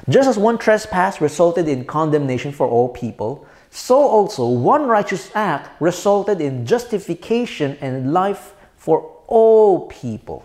just 0.09 0.29
as 0.29 0.37
one 0.37 0.59
trespass 0.59 1.21
resulted 1.21 1.69
in 1.69 1.85
condemnation 1.85 2.53
for 2.53 2.67
all 2.67 2.89
people, 2.89 3.47
so 3.71 3.97
also 3.97 4.47
one 4.49 4.87
righteous 4.87 5.31
act 5.35 5.81
resulted 5.81 6.41
in 6.41 6.67
justification 6.67 7.79
and 7.81 8.13
life 8.13 8.55
for 8.77 9.11
all 9.29 9.87
people. 9.87 10.45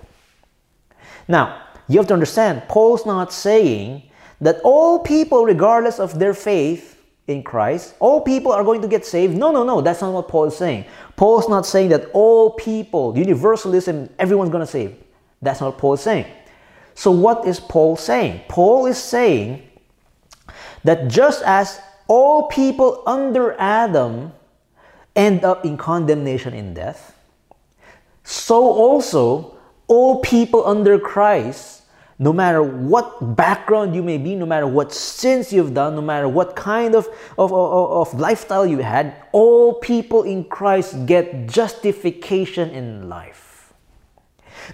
Now, 1.27 1.63
you 1.87 1.97
have 1.97 2.07
to 2.07 2.13
understand, 2.13 2.63
Paul's 2.67 3.05
not 3.05 3.33
saying 3.33 4.03
that 4.41 4.59
all 4.63 4.99
people, 4.99 5.45
regardless 5.45 5.99
of 5.99 6.19
their 6.19 6.33
faith 6.33 7.03
in 7.27 7.43
Christ, 7.43 7.95
all 7.99 8.21
people 8.21 8.51
are 8.51 8.63
going 8.63 8.81
to 8.81 8.87
get 8.87 9.05
saved. 9.05 9.35
No, 9.35 9.51
no, 9.51 9.63
no, 9.63 9.81
that's 9.81 10.01
not 10.01 10.13
what 10.13 10.27
Paul 10.27 10.45
is 10.45 10.55
saying. 10.55 10.85
Paul's 11.15 11.49
not 11.49 11.65
saying 11.65 11.89
that 11.89 12.09
all 12.13 12.51
people, 12.51 13.17
universalism, 13.17 14.09
everyone's 14.19 14.51
going 14.51 14.65
to 14.65 14.71
save. 14.71 14.95
That's 15.41 15.59
not 15.59 15.73
what 15.73 15.77
Paul 15.79 15.93
is 15.93 16.01
saying. 16.01 16.25
So, 16.97 17.11
what 17.11 17.45
is 17.45 17.59
Paul 17.59 17.95
saying? 17.95 18.41
Paul 18.49 18.87
is 18.87 18.97
saying 18.97 19.61
that 20.83 21.07
just 21.07 21.43
as 21.45 21.79
all 22.07 22.47
people 22.47 23.03
under 23.05 23.53
Adam 23.61 24.33
end 25.15 25.45
up 25.45 25.63
in 25.63 25.77
condemnation 25.77 26.55
in 26.55 26.73
death, 26.73 27.13
so 28.23 28.65
also 28.65 29.59
all 29.85 30.21
people 30.21 30.65
under 30.65 30.97
Christ, 30.97 31.83
no 32.17 32.33
matter 32.33 32.63
what 32.63 33.35
background 33.35 33.93
you 33.93 34.01
may 34.01 34.17
be, 34.17 34.33
no 34.33 34.47
matter 34.47 34.65
what 34.65 34.91
sins 34.91 35.53
you've 35.53 35.75
done, 35.75 35.93
no 35.93 36.01
matter 36.01 36.27
what 36.27 36.55
kind 36.55 36.95
of, 36.95 37.05
of, 37.37 37.53
of, 37.53 38.09
of 38.09 38.19
lifestyle 38.19 38.65
you 38.65 38.79
had, 38.79 39.13
all 39.33 39.75
people 39.75 40.23
in 40.23 40.45
Christ 40.45 41.05
get 41.05 41.45
justification 41.45 42.71
in 42.71 43.07
life. 43.07 43.46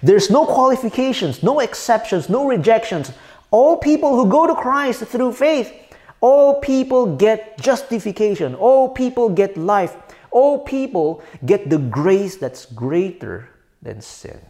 There's 0.02 0.30
no 0.30 0.46
qualifications, 0.46 1.42
no 1.42 1.60
exceptions, 1.60 2.28
no 2.28 2.46
rejections. 2.46 3.12
All 3.50 3.76
people 3.76 4.16
who 4.16 4.28
go 4.28 4.46
to 4.46 4.54
Christ 4.54 5.04
through 5.04 5.32
faith, 5.32 5.72
all 6.20 6.60
people 6.60 7.16
get 7.16 7.58
justification. 7.60 8.54
All 8.54 8.88
people 8.88 9.28
get 9.28 9.56
life. 9.56 9.96
All 10.30 10.58
people 10.58 11.22
get 11.44 11.70
the 11.70 11.78
grace 11.78 12.36
that's 12.36 12.66
greater 12.66 13.48
than 13.82 14.00
sin. 14.00 14.40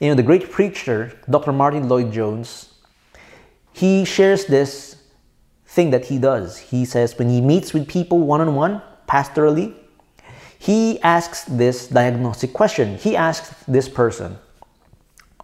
You 0.00 0.08
know, 0.08 0.14
the 0.14 0.22
great 0.22 0.50
preacher, 0.50 1.12
Dr. 1.30 1.52
Martyn 1.52 1.88
Lloyd-Jones, 1.88 2.74
he 3.72 4.04
shares 4.04 4.46
this 4.46 4.96
thing 5.66 5.90
that 5.90 6.06
he 6.06 6.18
does. 6.18 6.58
He 6.58 6.84
says 6.84 7.18
when 7.18 7.28
he 7.28 7.40
meets 7.40 7.72
with 7.72 7.86
people 7.86 8.18
one 8.20 8.40
on 8.40 8.54
one, 8.54 8.82
pastorally, 9.06 9.74
he 10.66 11.00
asks 11.02 11.44
this 11.44 11.86
diagnostic 11.86 12.52
question. 12.52 12.98
He 12.98 13.14
asks 13.16 13.54
this 13.68 13.88
person, 13.88 14.36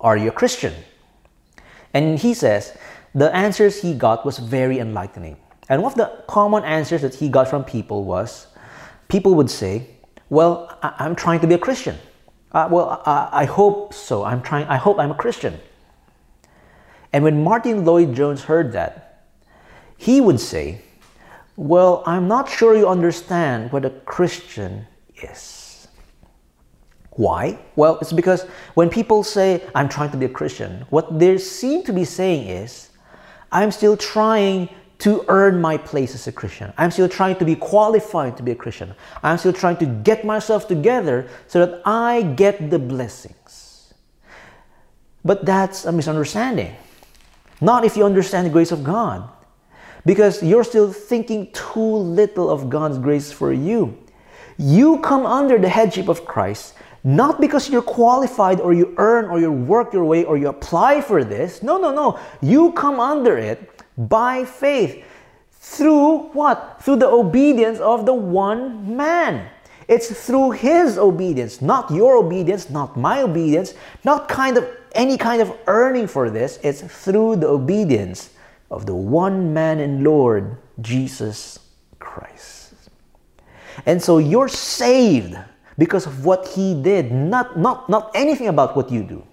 Are 0.00 0.16
you 0.16 0.30
a 0.30 0.32
Christian? 0.32 0.74
And 1.94 2.18
he 2.18 2.34
says, 2.34 2.76
the 3.14 3.32
answers 3.32 3.82
he 3.82 3.94
got 3.94 4.26
was 4.26 4.38
very 4.38 4.80
enlightening. 4.80 5.36
And 5.68 5.80
one 5.80 5.92
of 5.92 5.96
the 5.96 6.24
common 6.26 6.64
answers 6.64 7.02
that 7.02 7.14
he 7.14 7.28
got 7.28 7.46
from 7.46 7.62
people 7.62 8.02
was 8.02 8.48
people 9.06 9.36
would 9.36 9.48
say, 9.48 9.86
Well, 10.28 10.76
I- 10.82 11.06
am 11.06 11.14
trying 11.14 11.38
to 11.40 11.46
be 11.46 11.54
a 11.54 11.58
Christian. 11.58 11.98
Uh, 12.50 12.68
well, 12.68 13.00
I 13.06 13.44
hope 13.44 13.94
so. 13.94 14.24
I'm 14.24 14.42
trying, 14.42 14.66
I 14.66 14.76
hope 14.76 14.98
I'm 14.98 15.12
a 15.12 15.14
Christian. 15.14 15.60
And 17.12 17.22
when 17.22 17.44
Martyn 17.44 17.84
Lloyd-Jones 17.84 18.42
heard 18.42 18.72
that, 18.72 19.24
he 19.96 20.20
would 20.20 20.40
say, 20.40 20.82
Well, 21.54 22.02
I'm 22.06 22.26
not 22.26 22.48
sure 22.48 22.76
you 22.76 22.88
understand 22.88 23.70
what 23.70 23.84
a 23.84 23.90
Christian 23.90 24.88
is. 25.24 25.88
Why? 27.10 27.58
Well, 27.76 27.98
it's 28.00 28.12
because 28.12 28.44
when 28.74 28.88
people 28.88 29.22
say, 29.22 29.62
I'm 29.74 29.88
trying 29.88 30.10
to 30.12 30.16
be 30.16 30.26
a 30.26 30.30
Christian, 30.30 30.86
what 30.88 31.18
they 31.18 31.36
seem 31.38 31.82
to 31.84 31.92
be 31.92 32.04
saying 32.04 32.48
is, 32.48 32.90
I'm 33.50 33.70
still 33.70 33.96
trying 33.96 34.70
to 35.00 35.24
earn 35.28 35.60
my 35.60 35.76
place 35.76 36.14
as 36.14 36.26
a 36.26 36.32
Christian. 36.32 36.72
I'm 36.78 36.90
still 36.90 37.08
trying 37.08 37.36
to 37.36 37.44
be 37.44 37.56
qualified 37.56 38.36
to 38.36 38.42
be 38.42 38.52
a 38.52 38.54
Christian. 38.54 38.94
I'm 39.22 39.36
still 39.36 39.52
trying 39.52 39.76
to 39.78 39.86
get 39.86 40.24
myself 40.24 40.68
together 40.68 41.28
so 41.48 41.66
that 41.66 41.82
I 41.84 42.22
get 42.22 42.70
the 42.70 42.78
blessings. 42.78 43.92
But 45.24 45.44
that's 45.44 45.84
a 45.84 45.92
misunderstanding. 45.92 46.74
Not 47.60 47.84
if 47.84 47.96
you 47.96 48.04
understand 48.04 48.46
the 48.46 48.50
grace 48.50 48.72
of 48.72 48.84
God. 48.84 49.28
Because 50.06 50.42
you're 50.42 50.64
still 50.64 50.92
thinking 50.92 51.52
too 51.52 51.80
little 51.80 52.50
of 52.50 52.70
God's 52.70 52.98
grace 52.98 53.30
for 53.30 53.52
you. 53.52 53.98
You 54.58 54.98
come 55.00 55.26
under 55.26 55.58
the 55.58 55.68
headship 55.68 56.08
of 56.08 56.24
Christ 56.24 56.74
not 57.04 57.40
because 57.40 57.68
you're 57.68 57.82
qualified 57.82 58.60
or 58.60 58.72
you 58.72 58.94
earn 58.96 59.24
or 59.24 59.40
you 59.40 59.50
work 59.50 59.92
your 59.92 60.04
way 60.04 60.24
or 60.24 60.36
you 60.36 60.48
apply 60.48 61.00
for 61.00 61.24
this. 61.24 61.62
No, 61.62 61.76
no, 61.78 61.92
no. 61.92 62.18
You 62.40 62.72
come 62.72 63.00
under 63.00 63.36
it 63.36 63.82
by 63.98 64.44
faith. 64.44 65.04
Through 65.50 66.30
what? 66.32 66.78
Through 66.82 66.96
the 66.96 67.08
obedience 67.08 67.80
of 67.80 68.06
the 68.06 68.14
one 68.14 68.96
man. 68.96 69.48
It's 69.88 70.26
through 70.26 70.52
his 70.52 70.96
obedience, 70.96 71.60
not 71.60 71.90
your 71.90 72.16
obedience, 72.16 72.70
not 72.70 72.96
my 72.96 73.22
obedience, 73.22 73.74
not 74.04 74.28
kind 74.28 74.56
of 74.56 74.68
any 74.94 75.18
kind 75.18 75.42
of 75.42 75.56
earning 75.66 76.06
for 76.06 76.30
this. 76.30 76.58
It's 76.62 76.82
through 76.82 77.36
the 77.36 77.48
obedience 77.48 78.30
of 78.70 78.86
the 78.86 78.94
one 78.94 79.52
man 79.52 79.80
and 79.80 80.04
Lord, 80.04 80.56
Jesus 80.80 81.58
Christ. 81.98 82.51
And 83.86 84.02
so 84.02 84.18
you're 84.18 84.48
saved 84.48 85.36
because 85.78 86.06
of 86.06 86.24
what 86.24 86.48
he 86.48 86.80
did, 86.80 87.12
not, 87.12 87.58
not, 87.58 87.88
not 87.88 88.10
anything 88.14 88.48
about 88.48 88.76
what 88.76 88.90
you 88.90 89.02
do. 89.02 89.24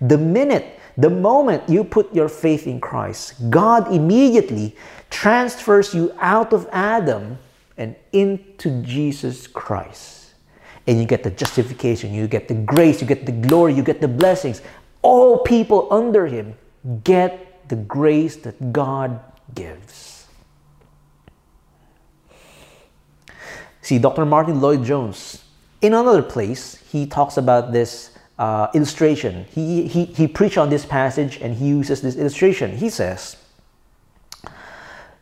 The 0.00 0.18
minute 0.18 0.76
the 0.98 1.10
moment 1.10 1.68
you 1.68 1.84
put 1.84 2.14
your 2.14 2.28
faith 2.28 2.66
in 2.66 2.80
Christ, 2.80 3.50
God 3.50 3.92
immediately 3.92 4.74
transfers 5.10 5.94
you 5.94 6.12
out 6.18 6.54
of 6.54 6.66
Adam 6.72 7.38
and 7.76 7.94
into 8.12 8.82
Jesus 8.82 9.46
Christ. 9.46 10.32
And 10.86 10.98
you 10.98 11.04
get 11.04 11.22
the 11.22 11.30
justification, 11.30 12.14
you 12.14 12.26
get 12.26 12.48
the 12.48 12.54
grace, 12.54 13.02
you 13.02 13.06
get 13.06 13.26
the 13.26 13.32
glory, 13.32 13.74
you 13.74 13.82
get 13.82 14.00
the 14.00 14.08
blessings. 14.08 14.62
All 15.02 15.40
people 15.40 15.88
under 15.90 16.26
Him 16.26 16.54
get 17.04 17.68
the 17.68 17.76
grace 17.76 18.36
that 18.36 18.72
God 18.72 19.20
gives. 19.54 20.15
See, 23.86 24.00
Dr. 24.00 24.26
Martyn 24.26 24.60
Lloyd-Jones, 24.60 25.44
in 25.80 25.94
another 25.94 26.20
place, 26.20 26.82
he 26.90 27.06
talks 27.06 27.36
about 27.36 27.70
this 27.70 28.10
uh, 28.36 28.66
illustration. 28.74 29.46
He, 29.54 29.86
he, 29.86 30.06
he 30.06 30.26
preached 30.26 30.58
on 30.58 30.70
this 30.70 30.84
passage 30.84 31.38
and 31.40 31.54
he 31.54 31.68
uses 31.68 32.02
this 32.02 32.16
illustration. 32.16 32.76
He 32.76 32.90
says, 32.90 33.36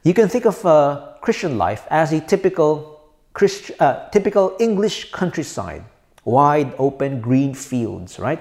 You 0.02 0.14
can 0.14 0.30
think 0.30 0.46
of 0.46 0.64
uh, 0.64 1.12
Christian 1.20 1.58
life 1.58 1.86
as 1.90 2.14
a 2.14 2.22
typical, 2.22 3.02
Christ, 3.34 3.70
uh, 3.80 4.08
typical 4.08 4.56
English 4.58 5.12
countryside, 5.12 5.84
wide 6.24 6.72
open 6.78 7.20
green 7.20 7.52
fields, 7.52 8.18
right? 8.18 8.40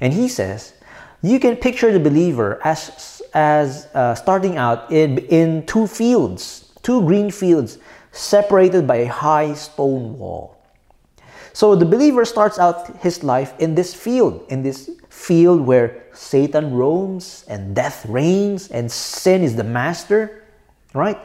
And 0.00 0.14
he 0.14 0.28
says, 0.28 0.72
You 1.20 1.38
can 1.38 1.56
picture 1.56 1.92
the 1.92 2.00
believer 2.00 2.58
as, 2.64 3.20
as 3.34 3.86
uh, 3.92 4.14
starting 4.14 4.56
out 4.56 4.90
in, 4.90 5.18
in 5.28 5.66
two 5.66 5.86
fields, 5.86 6.72
two 6.80 7.02
green 7.02 7.30
fields, 7.30 7.76
separated 8.18 8.86
by 8.86 8.96
a 8.96 9.06
high 9.06 9.54
stone 9.54 10.18
wall. 10.18 10.56
So 11.52 11.74
the 11.74 11.86
believer 11.86 12.24
starts 12.24 12.58
out 12.58 12.96
his 12.98 13.22
life 13.22 13.54
in 13.58 13.74
this 13.74 13.94
field, 13.94 14.44
in 14.48 14.62
this 14.62 14.90
field 15.08 15.60
where 15.60 16.04
Satan 16.12 16.74
roams 16.74 17.44
and 17.48 17.74
death 17.74 18.04
reigns 18.06 18.68
and 18.68 18.90
sin 18.90 19.42
is 19.42 19.56
the 19.56 19.64
master, 19.64 20.44
right? 20.94 21.18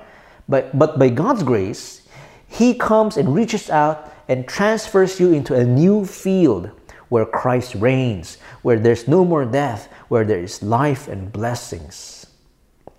But, 0.48 0.78
but 0.78 1.00
by 1.00 1.10
God's 1.10 1.44
grace, 1.44 2.08
He 2.48 2.74
comes 2.74 3.18
and 3.18 3.34
reaches 3.34 3.70
out 3.70 4.14
and 4.28 4.48
transfers 4.48 5.20
you 5.20 5.34
into 5.34 5.56
a 5.56 5.64
new 5.64 6.06
field 6.06 6.70
where 7.10 7.26
Christ 7.26 7.76
reigns, 7.76 8.38
where 8.62 8.80
there's 8.80 9.08
no 9.08 9.24
more 9.26 9.46
death, 9.46 9.88
where 10.08 10.26
there 10.26 10.40
is 10.40 10.64
life 10.64 11.08
and 11.08 11.32
blessings. 11.32 12.26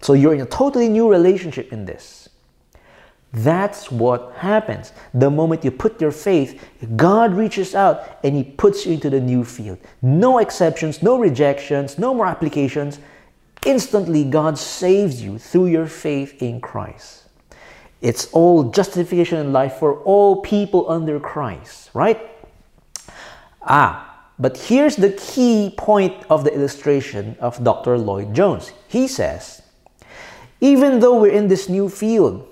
So 0.01 0.13
you're 0.13 0.35
in 0.35 0.41
a 0.41 0.47
totally 0.47 0.89
new 0.89 1.11
relationship 1.11 1.73
in 1.73 1.85
this. 1.85 2.24
That's 3.35 3.91
what 3.91 4.33
happens. 4.37 4.93
The 5.13 5.29
moment 5.29 5.65
you 5.65 5.73
put 5.73 6.01
your 6.01 6.13
faith, 6.13 6.63
God 6.95 7.35
reaches 7.35 7.75
out 7.75 8.21
and 8.23 8.37
He 8.37 8.45
puts 8.45 8.87
you 8.87 8.93
into 8.93 9.11
the 9.11 9.21
new 9.21 9.45
field. 9.45 9.79
No 10.03 10.39
exceptions, 10.39 11.03
no 11.03 11.19
rejections, 11.19 11.99
no 11.99 12.15
more 12.15 12.27
applications. 12.27 13.01
Instantly, 13.67 14.25
God 14.25 14.57
saves 14.57 15.21
you 15.21 15.39
through 15.39 15.67
your 15.67 15.87
faith 15.87 16.41
in 16.41 16.61
Christ. 16.61 17.25
It's 18.01 18.27
all 18.33 18.71
justification 18.71 19.39
in 19.39 19.53
life 19.53 19.75
for 19.75 19.99
all 20.03 20.43
people 20.43 20.89
under 20.89 21.19
Christ, 21.19 21.91
right? 21.93 22.21
Ah, 23.63 24.29
but 24.39 24.57
here's 24.57 24.95
the 24.95 25.11
key 25.11 25.75
point 25.77 26.15
of 26.29 26.45
the 26.45 26.55
illustration 26.55 27.37
of 27.41 27.65
Dr. 27.65 27.99
Lloyd-Jones. 27.99 28.73
He 28.87 29.09
says, 29.09 29.63
even 30.61 31.01
though 31.01 31.21
we're 31.21 31.33
in 31.33 31.49
this 31.49 31.69
new 31.69 31.89
field, 31.89 32.47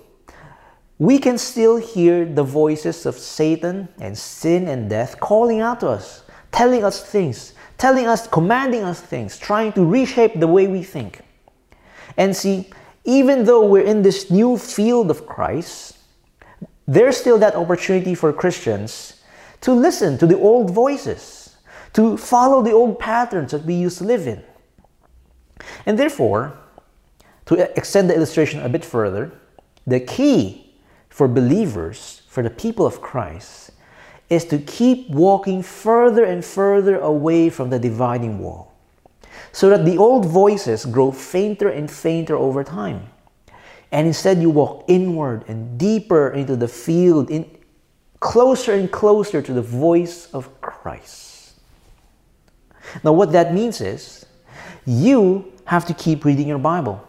we 1.03 1.19
can 1.19 1.37
still 1.37 1.79
hear 1.79 2.25
the 2.25 2.45
voices 2.45 3.07
of 3.07 3.19
Satan 3.19 3.89
and 4.01 4.17
sin 4.17 4.69
and 4.69 4.89
death 4.89 5.19
calling 5.19 5.61
out 5.61 5.81
to 5.81 5.89
us, 5.89 6.23
telling 6.53 6.85
us 6.85 7.03
things, 7.03 7.55
telling 7.77 8.07
us, 8.07 8.29
commanding 8.29 8.85
us 8.85 9.01
things, 9.01 9.37
trying 9.37 9.73
to 9.73 9.85
reshape 9.85 10.39
the 10.39 10.47
way 10.47 10.69
we 10.69 10.85
think. 10.85 11.23
And 12.17 12.37
see, 12.37 12.71
even 13.03 13.47
though 13.47 13.67
we're 13.67 13.83
in 13.83 14.03
this 14.03 14.31
new 14.31 14.57
field 14.57 15.11
of 15.11 15.27
Christ, 15.27 15.99
there's 16.87 17.17
still 17.17 17.39
that 17.39 17.57
opportunity 17.57 18.15
for 18.15 18.33
Christians 18.33 19.25
to 19.63 19.73
listen 19.73 20.19
to 20.19 20.27
the 20.29 20.39
old 20.39 20.71
voices, 20.71 21.57
to 21.95 22.17
follow 22.17 22.63
the 22.63 22.71
old 22.71 23.01
patterns 23.01 23.51
that 23.51 23.65
we 23.65 23.75
used 23.75 23.99
to 23.99 24.05
live 24.05 24.29
in. 24.29 24.41
And 25.85 25.99
therefore, 25.99 26.57
to 27.47 27.77
extend 27.77 28.09
the 28.09 28.15
illustration 28.15 28.63
a 28.63 28.69
bit 28.69 28.85
further, 28.85 29.33
the 29.85 29.99
key 29.99 30.69
for 31.13 31.29
believers, 31.29 32.23
for 32.27 32.43
the 32.43 32.49
people 32.49 32.87
of 32.87 33.03
Christ, 33.03 33.71
is 34.31 34.47
to 34.47 34.57
keep 34.57 35.11
walking 35.11 35.63
further 35.63 36.25
and 36.25 36.43
further 36.43 36.99
away 36.99 37.51
from 37.51 37.69
the 37.69 37.79
dividing 37.79 38.39
wall 38.39 38.73
so 39.53 39.69
that 39.69 39.85
the 39.85 39.99
old 39.99 40.25
voices 40.25 40.87
grow 40.87 41.13
fainter 41.13 41.69
and 41.69 41.91
fainter 41.91 42.35
over 42.35 42.65
time. 42.65 43.03
And 43.91 44.07
instead, 44.07 44.41
you 44.41 44.49
walk 44.49 44.87
inward 44.89 45.45
and 45.49 45.79
deeper 45.79 46.31
into 46.31 46.57
the 46.57 46.67
field, 46.67 47.31
in, 47.31 47.45
closer 48.21 48.73
and 48.73 48.91
closer 48.91 49.43
to 49.43 49.53
the 49.53 49.61
voice 49.61 50.33
of 50.33 50.63
Christ. 50.63 51.53
Now, 53.05 53.13
what 53.13 53.33
that 53.33 53.53
means 53.53 53.83
is 53.83 54.25
you 54.87 55.53
have 55.67 55.85
to 55.87 55.93
keep 55.93 56.25
reading 56.25 56.49
your 56.49 56.59
Bible. 56.59 57.07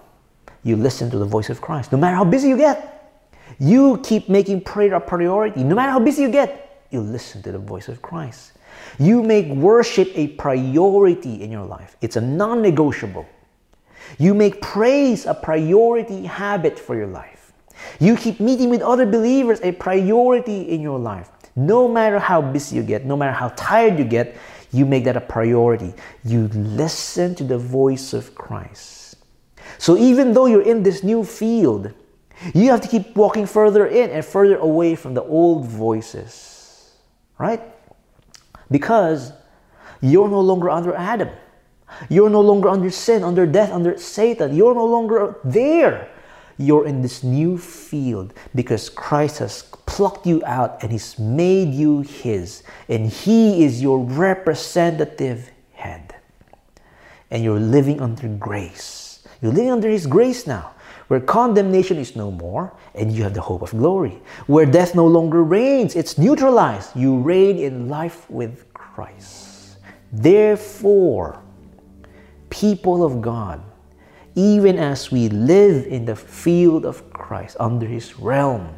You 0.61 0.75
listen 0.75 1.09
to 1.11 1.17
the 1.17 1.25
voice 1.25 1.49
of 1.49 1.61
Christ, 1.61 1.93
no 1.93 1.97
matter 1.97 2.17
how 2.17 2.25
busy 2.25 2.49
you 2.49 2.57
get. 2.57 2.92
You 3.59 3.99
keep 4.03 4.29
making 4.29 4.61
prayer 4.61 4.93
a 4.95 5.01
priority. 5.01 5.63
No 5.63 5.75
matter 5.75 5.91
how 5.91 5.99
busy 5.99 6.23
you 6.23 6.29
get, 6.29 6.85
you 6.91 7.01
listen 7.01 7.41
to 7.43 7.51
the 7.51 7.59
voice 7.59 7.87
of 7.87 8.01
Christ. 8.01 8.53
You 8.99 9.23
make 9.23 9.47
worship 9.47 10.11
a 10.15 10.27
priority 10.27 11.41
in 11.41 11.51
your 11.51 11.65
life. 11.65 11.97
It's 12.01 12.15
a 12.15 12.21
non 12.21 12.61
negotiable. 12.61 13.27
You 14.19 14.33
make 14.33 14.61
praise 14.61 15.25
a 15.25 15.33
priority 15.33 16.25
habit 16.25 16.77
for 16.77 16.95
your 16.95 17.07
life. 17.07 17.53
You 17.99 18.15
keep 18.15 18.39
meeting 18.39 18.69
with 18.69 18.81
other 18.81 19.05
believers 19.05 19.59
a 19.61 19.71
priority 19.71 20.69
in 20.69 20.81
your 20.81 20.99
life. 20.99 21.29
No 21.55 21.87
matter 21.87 22.19
how 22.19 22.41
busy 22.41 22.75
you 22.75 22.83
get, 22.83 23.05
no 23.05 23.15
matter 23.15 23.31
how 23.31 23.49
tired 23.49 23.97
you 23.97 24.05
get, 24.05 24.35
you 24.71 24.85
make 24.85 25.03
that 25.05 25.15
a 25.15 25.21
priority. 25.21 25.93
You 26.23 26.47
listen 26.49 27.35
to 27.35 27.43
the 27.43 27.57
voice 27.57 28.13
of 28.13 28.33
Christ. 28.33 29.15
So 29.77 29.97
even 29.97 30.33
though 30.33 30.47
you're 30.47 30.63
in 30.63 30.83
this 30.83 31.03
new 31.03 31.23
field, 31.23 31.93
you 32.53 32.71
have 32.71 32.81
to 32.81 32.87
keep 32.87 33.15
walking 33.15 33.45
further 33.45 33.85
in 33.87 34.09
and 34.09 34.25
further 34.25 34.57
away 34.57 34.95
from 34.95 35.13
the 35.13 35.23
old 35.23 35.65
voices. 35.65 36.91
Right? 37.37 37.61
Because 38.69 39.33
you're 40.01 40.29
no 40.29 40.41
longer 40.41 40.69
under 40.69 40.93
Adam. 40.95 41.29
You're 42.09 42.29
no 42.29 42.41
longer 42.41 42.69
under 42.69 42.89
sin, 42.89 43.23
under 43.23 43.45
death, 43.45 43.71
under 43.71 43.97
Satan. 43.97 44.55
You're 44.55 44.73
no 44.73 44.85
longer 44.85 45.37
there. 45.43 46.09
You're 46.57 46.85
in 46.85 47.01
this 47.01 47.23
new 47.23 47.57
field 47.57 48.33
because 48.53 48.89
Christ 48.89 49.39
has 49.39 49.63
plucked 49.85 50.25
you 50.27 50.43
out 50.45 50.81
and 50.83 50.91
He's 50.91 51.17
made 51.17 51.73
you 51.73 52.01
His. 52.01 52.63
And 52.89 53.07
He 53.07 53.63
is 53.63 53.81
your 53.81 53.99
representative 53.99 55.51
head. 55.73 56.15
And 57.31 57.43
you're 57.43 57.59
living 57.59 58.01
under 58.01 58.27
grace. 58.27 59.25
You're 59.41 59.51
living 59.51 59.71
under 59.71 59.89
His 59.89 60.05
grace 60.07 60.45
now 60.45 60.73
where 61.13 61.21
condemnation 61.21 61.99
is 61.99 62.15
no 62.15 62.31
more 62.31 62.73
and 62.95 63.11
you 63.11 63.21
have 63.21 63.35
the 63.35 63.41
hope 63.41 63.61
of 63.61 63.69
glory, 63.69 64.19
where 64.47 64.65
death 64.65 64.95
no 64.95 65.05
longer 65.05 65.43
reigns, 65.43 65.95
it's 65.95 66.17
neutralized. 66.17 66.89
You 66.95 67.19
reign 67.19 67.59
in 67.59 67.87
life 67.87 68.27
with 68.31 68.73
Christ. 68.73 69.77
Therefore, 70.11 71.39
people 72.49 73.03
of 73.05 73.21
God, 73.21 73.61
even 74.33 74.79
as 74.79 75.11
we 75.11 75.29
live 75.29 75.85
in 75.85 76.05
the 76.05 76.15
field 76.15 76.83
of 76.83 77.07
Christ 77.13 77.57
under 77.59 77.85
His 77.85 78.17
realm, 78.17 78.73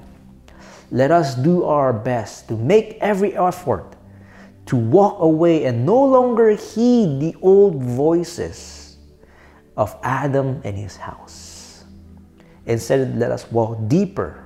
let 0.91 1.11
us 1.11 1.35
do 1.35 1.63
our 1.63 1.93
best 1.93 2.49
to 2.49 2.57
make 2.57 2.97
every 2.99 3.33
effort 3.37 3.95
to 4.65 4.75
walk 4.75 5.21
away 5.21 5.63
and 5.63 5.85
no 5.85 6.03
longer 6.03 6.49
heed 6.51 7.21
the 7.21 7.33
old 7.41 7.81
voices 7.81 8.97
of 9.77 9.95
Adam 10.03 10.59
and 10.65 10.75
his 10.75 10.97
house. 10.97 11.44
Instead, 12.65 13.17
let 13.17 13.31
us 13.31 13.49
walk 13.51 13.77
deeper, 13.87 14.43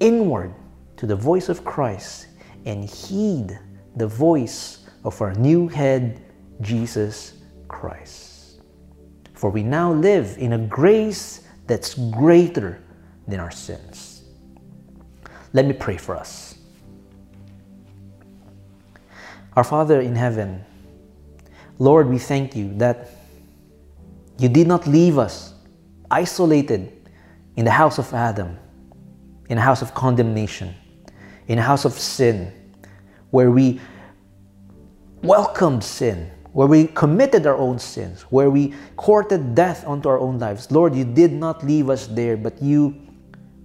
inward 0.00 0.54
to 0.96 1.06
the 1.06 1.16
voice 1.16 1.48
of 1.48 1.64
Christ 1.64 2.26
and 2.66 2.84
heed 2.84 3.58
the 3.96 4.06
voice 4.06 4.86
of 5.04 5.20
our 5.20 5.34
new 5.34 5.68
head, 5.68 6.22
Jesus 6.60 7.34
Christ. 7.68 8.60
For 9.34 9.50
we 9.50 9.62
now 9.62 9.92
live 9.92 10.36
in 10.38 10.52
a 10.52 10.58
grace 10.58 11.42
that's 11.66 11.94
greater 11.94 12.82
than 13.26 13.40
our 13.40 13.50
sins. 13.50 14.24
Let 15.52 15.64
me 15.64 15.72
pray 15.72 15.96
for 15.96 16.16
us. 16.16 16.58
Our 19.56 19.64
Father 19.64 20.00
in 20.00 20.14
heaven, 20.14 20.64
Lord, 21.78 22.08
we 22.08 22.18
thank 22.18 22.54
you 22.54 22.74
that 22.74 23.10
you 24.38 24.48
did 24.48 24.66
not 24.66 24.86
leave 24.86 25.18
us 25.18 25.54
isolated 26.10 26.99
in 27.60 27.66
the 27.66 27.70
house 27.70 27.98
of 27.98 28.14
Adam, 28.14 28.56
in 29.50 29.58
a 29.58 29.60
house 29.60 29.82
of 29.82 29.92
condemnation, 29.92 30.74
in 31.46 31.58
a 31.58 31.62
house 31.62 31.84
of 31.84 31.92
sin, 31.92 32.50
where 33.32 33.50
we 33.50 33.78
welcomed 35.20 35.84
sin, 35.84 36.30
where 36.54 36.66
we 36.66 36.86
committed 36.86 37.46
our 37.46 37.58
own 37.58 37.78
sins, 37.78 38.22
where 38.30 38.48
we 38.48 38.72
courted 38.96 39.54
death 39.54 39.86
onto 39.86 40.08
our 40.08 40.18
own 40.18 40.38
lives. 40.38 40.70
Lord, 40.70 40.94
you 40.94 41.04
did 41.04 41.34
not 41.34 41.62
leave 41.62 41.90
us 41.90 42.06
there, 42.06 42.34
but 42.34 42.62
you 42.62 42.98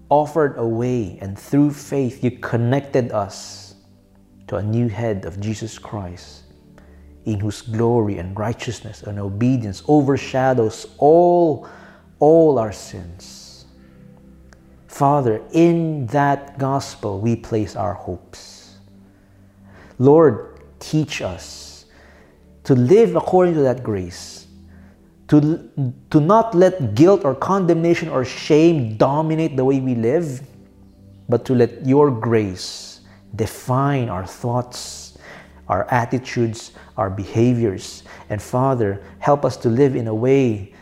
offered 0.10 0.56
a 0.58 0.68
way, 0.68 1.18
and 1.22 1.40
through 1.40 1.72
faith, 1.72 2.22
you 2.22 2.32
connected 2.32 3.14
us 3.14 3.76
to 4.48 4.58
a 4.58 4.62
new 4.62 4.90
head 4.90 5.24
of 5.24 5.40
Jesus 5.40 5.80
Christ, 5.80 6.44
in 7.24 7.40
whose 7.40 7.62
glory 7.62 8.18
and 8.18 8.38
righteousness 8.38 9.04
and 9.04 9.18
obedience 9.20 9.84
overshadows 9.88 10.86
all, 10.98 11.66
all 12.20 12.60
our 12.60 12.74
sins. 12.74 13.44
Father, 14.96 15.42
in 15.52 16.08
that 16.08 16.58
gospel 16.58 17.20
we 17.20 17.36
place 17.36 17.76
our 17.76 17.94
hopes. 17.94 18.78
Lord, 20.00 20.62
teach 20.80 21.22
us 21.22 21.84
to 22.64 22.76
live 22.76 23.18
according 23.18 23.56
to 23.56 23.60
that 23.64 23.84
grace, 23.84 24.48
to, 25.28 25.70
to 26.12 26.22
not 26.22 26.56
let 26.56 26.96
guilt 26.96 27.26
or 27.26 27.36
condemnation 27.36 28.08
or 28.08 28.24
shame 28.24 28.96
dominate 28.96 29.58
the 29.58 29.66
way 29.66 29.82
we 29.82 29.96
live, 29.96 30.42
but 31.28 31.44
to 31.44 31.54
let 31.56 31.86
your 31.86 32.10
grace 32.10 33.02
define 33.36 34.08
our 34.08 34.26
thoughts, 34.26 35.18
our 35.68 35.92
attitudes, 35.92 36.72
our 36.96 37.10
behaviors. 37.10 38.04
And 38.30 38.42
Father, 38.42 39.04
help 39.20 39.44
us 39.44 39.58
to 39.58 39.68
live 39.68 39.98
in 39.98 40.08
a 40.08 40.16
way 40.16 40.74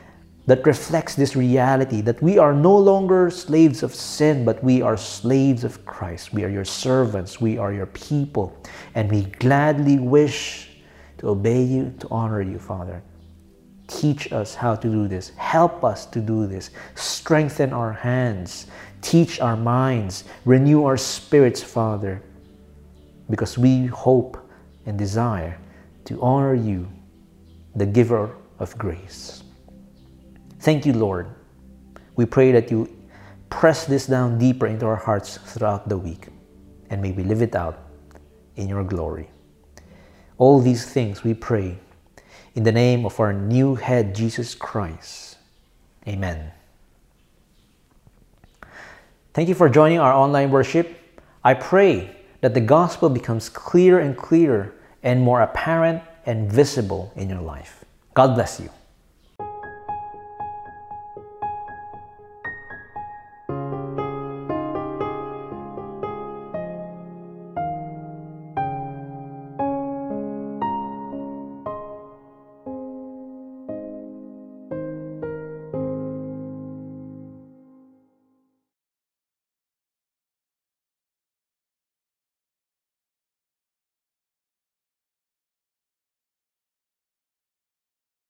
that 0.45 0.65
reflects 0.65 1.15
this 1.15 1.35
reality 1.35 2.01
that 2.01 2.21
we 2.21 2.37
are 2.37 2.53
no 2.53 2.77
longer 2.77 3.29
slaves 3.29 3.81
of 3.81 3.95
sin, 3.95 4.43
but 4.43 4.61
we 4.63 4.81
are 4.81 4.97
slaves 4.97 5.63
of 5.63 5.85
Christ. 5.85 6.33
We 6.33 6.43
are 6.43 6.49
your 6.49 6.65
servants, 6.65 7.39
we 7.39 7.57
are 7.57 7.71
your 7.71 7.85
people, 7.87 8.55
and 8.95 9.09
we 9.09 9.23
gladly 9.23 9.99
wish 9.99 10.69
to 11.19 11.29
obey 11.29 11.63
you, 11.63 11.93
to 11.99 12.07
honor 12.09 12.41
you, 12.41 12.59
Father. 12.59 13.01
Teach 13.87 14.31
us 14.33 14.55
how 14.55 14.75
to 14.75 14.89
do 14.89 15.07
this. 15.07 15.31
Help 15.37 15.83
us 15.83 16.05
to 16.07 16.19
do 16.19 16.47
this. 16.47 16.71
Strengthen 16.95 17.71
our 17.71 17.93
hands. 17.93 18.67
Teach 19.01 19.39
our 19.39 19.55
minds. 19.55 20.23
Renew 20.45 20.83
our 20.85 20.97
spirits, 20.97 21.61
Father, 21.61 22.21
because 23.29 23.57
we 23.57 23.85
hope 23.87 24.37
and 24.85 24.97
desire 24.97 25.57
to 26.05 26.21
honor 26.21 26.53
you, 26.53 26.87
the 27.75 27.85
giver 27.85 28.35
of 28.59 28.77
grace. 28.77 29.42
Thank 30.63 30.85
you, 30.85 30.93
Lord. 30.93 31.27
We 32.15 32.25
pray 32.25 32.53
that 32.53 32.71
you 32.71 32.87
press 33.49 33.85
this 33.85 34.07
down 34.07 34.37
deeper 34.37 34.65
into 34.65 34.85
our 34.85 34.95
hearts 34.95 35.35
throughout 35.35 35.89
the 35.89 35.97
week 35.97 36.27
and 36.89 37.01
may 37.01 37.11
we 37.11 37.21
live 37.23 37.41
it 37.41 37.53
out 37.53 37.79
in 38.55 38.69
your 38.69 38.85
glory. 38.85 39.29
All 40.37 40.61
these 40.61 40.85
things 40.85 41.21
we 41.21 41.33
pray 41.33 41.79
in 42.55 42.63
the 42.63 42.71
name 42.71 43.05
of 43.05 43.19
our 43.19 43.33
new 43.33 43.75
head, 43.75 44.15
Jesus 44.15 44.55
Christ. 44.55 45.37
Amen. 46.07 46.53
Thank 49.33 49.49
you 49.49 49.55
for 49.55 49.67
joining 49.67 49.99
our 49.99 50.13
online 50.13 50.49
worship. 50.49 50.97
I 51.43 51.55
pray 51.55 52.15
that 52.39 52.53
the 52.53 52.61
gospel 52.61 53.09
becomes 53.09 53.49
clearer 53.49 53.99
and 53.99 54.15
clearer 54.15 54.73
and 55.03 55.21
more 55.21 55.41
apparent 55.41 56.03
and 56.25 56.49
visible 56.49 57.11
in 57.17 57.29
your 57.29 57.41
life. 57.41 57.83
God 58.13 58.35
bless 58.35 58.61
you. 58.61 58.69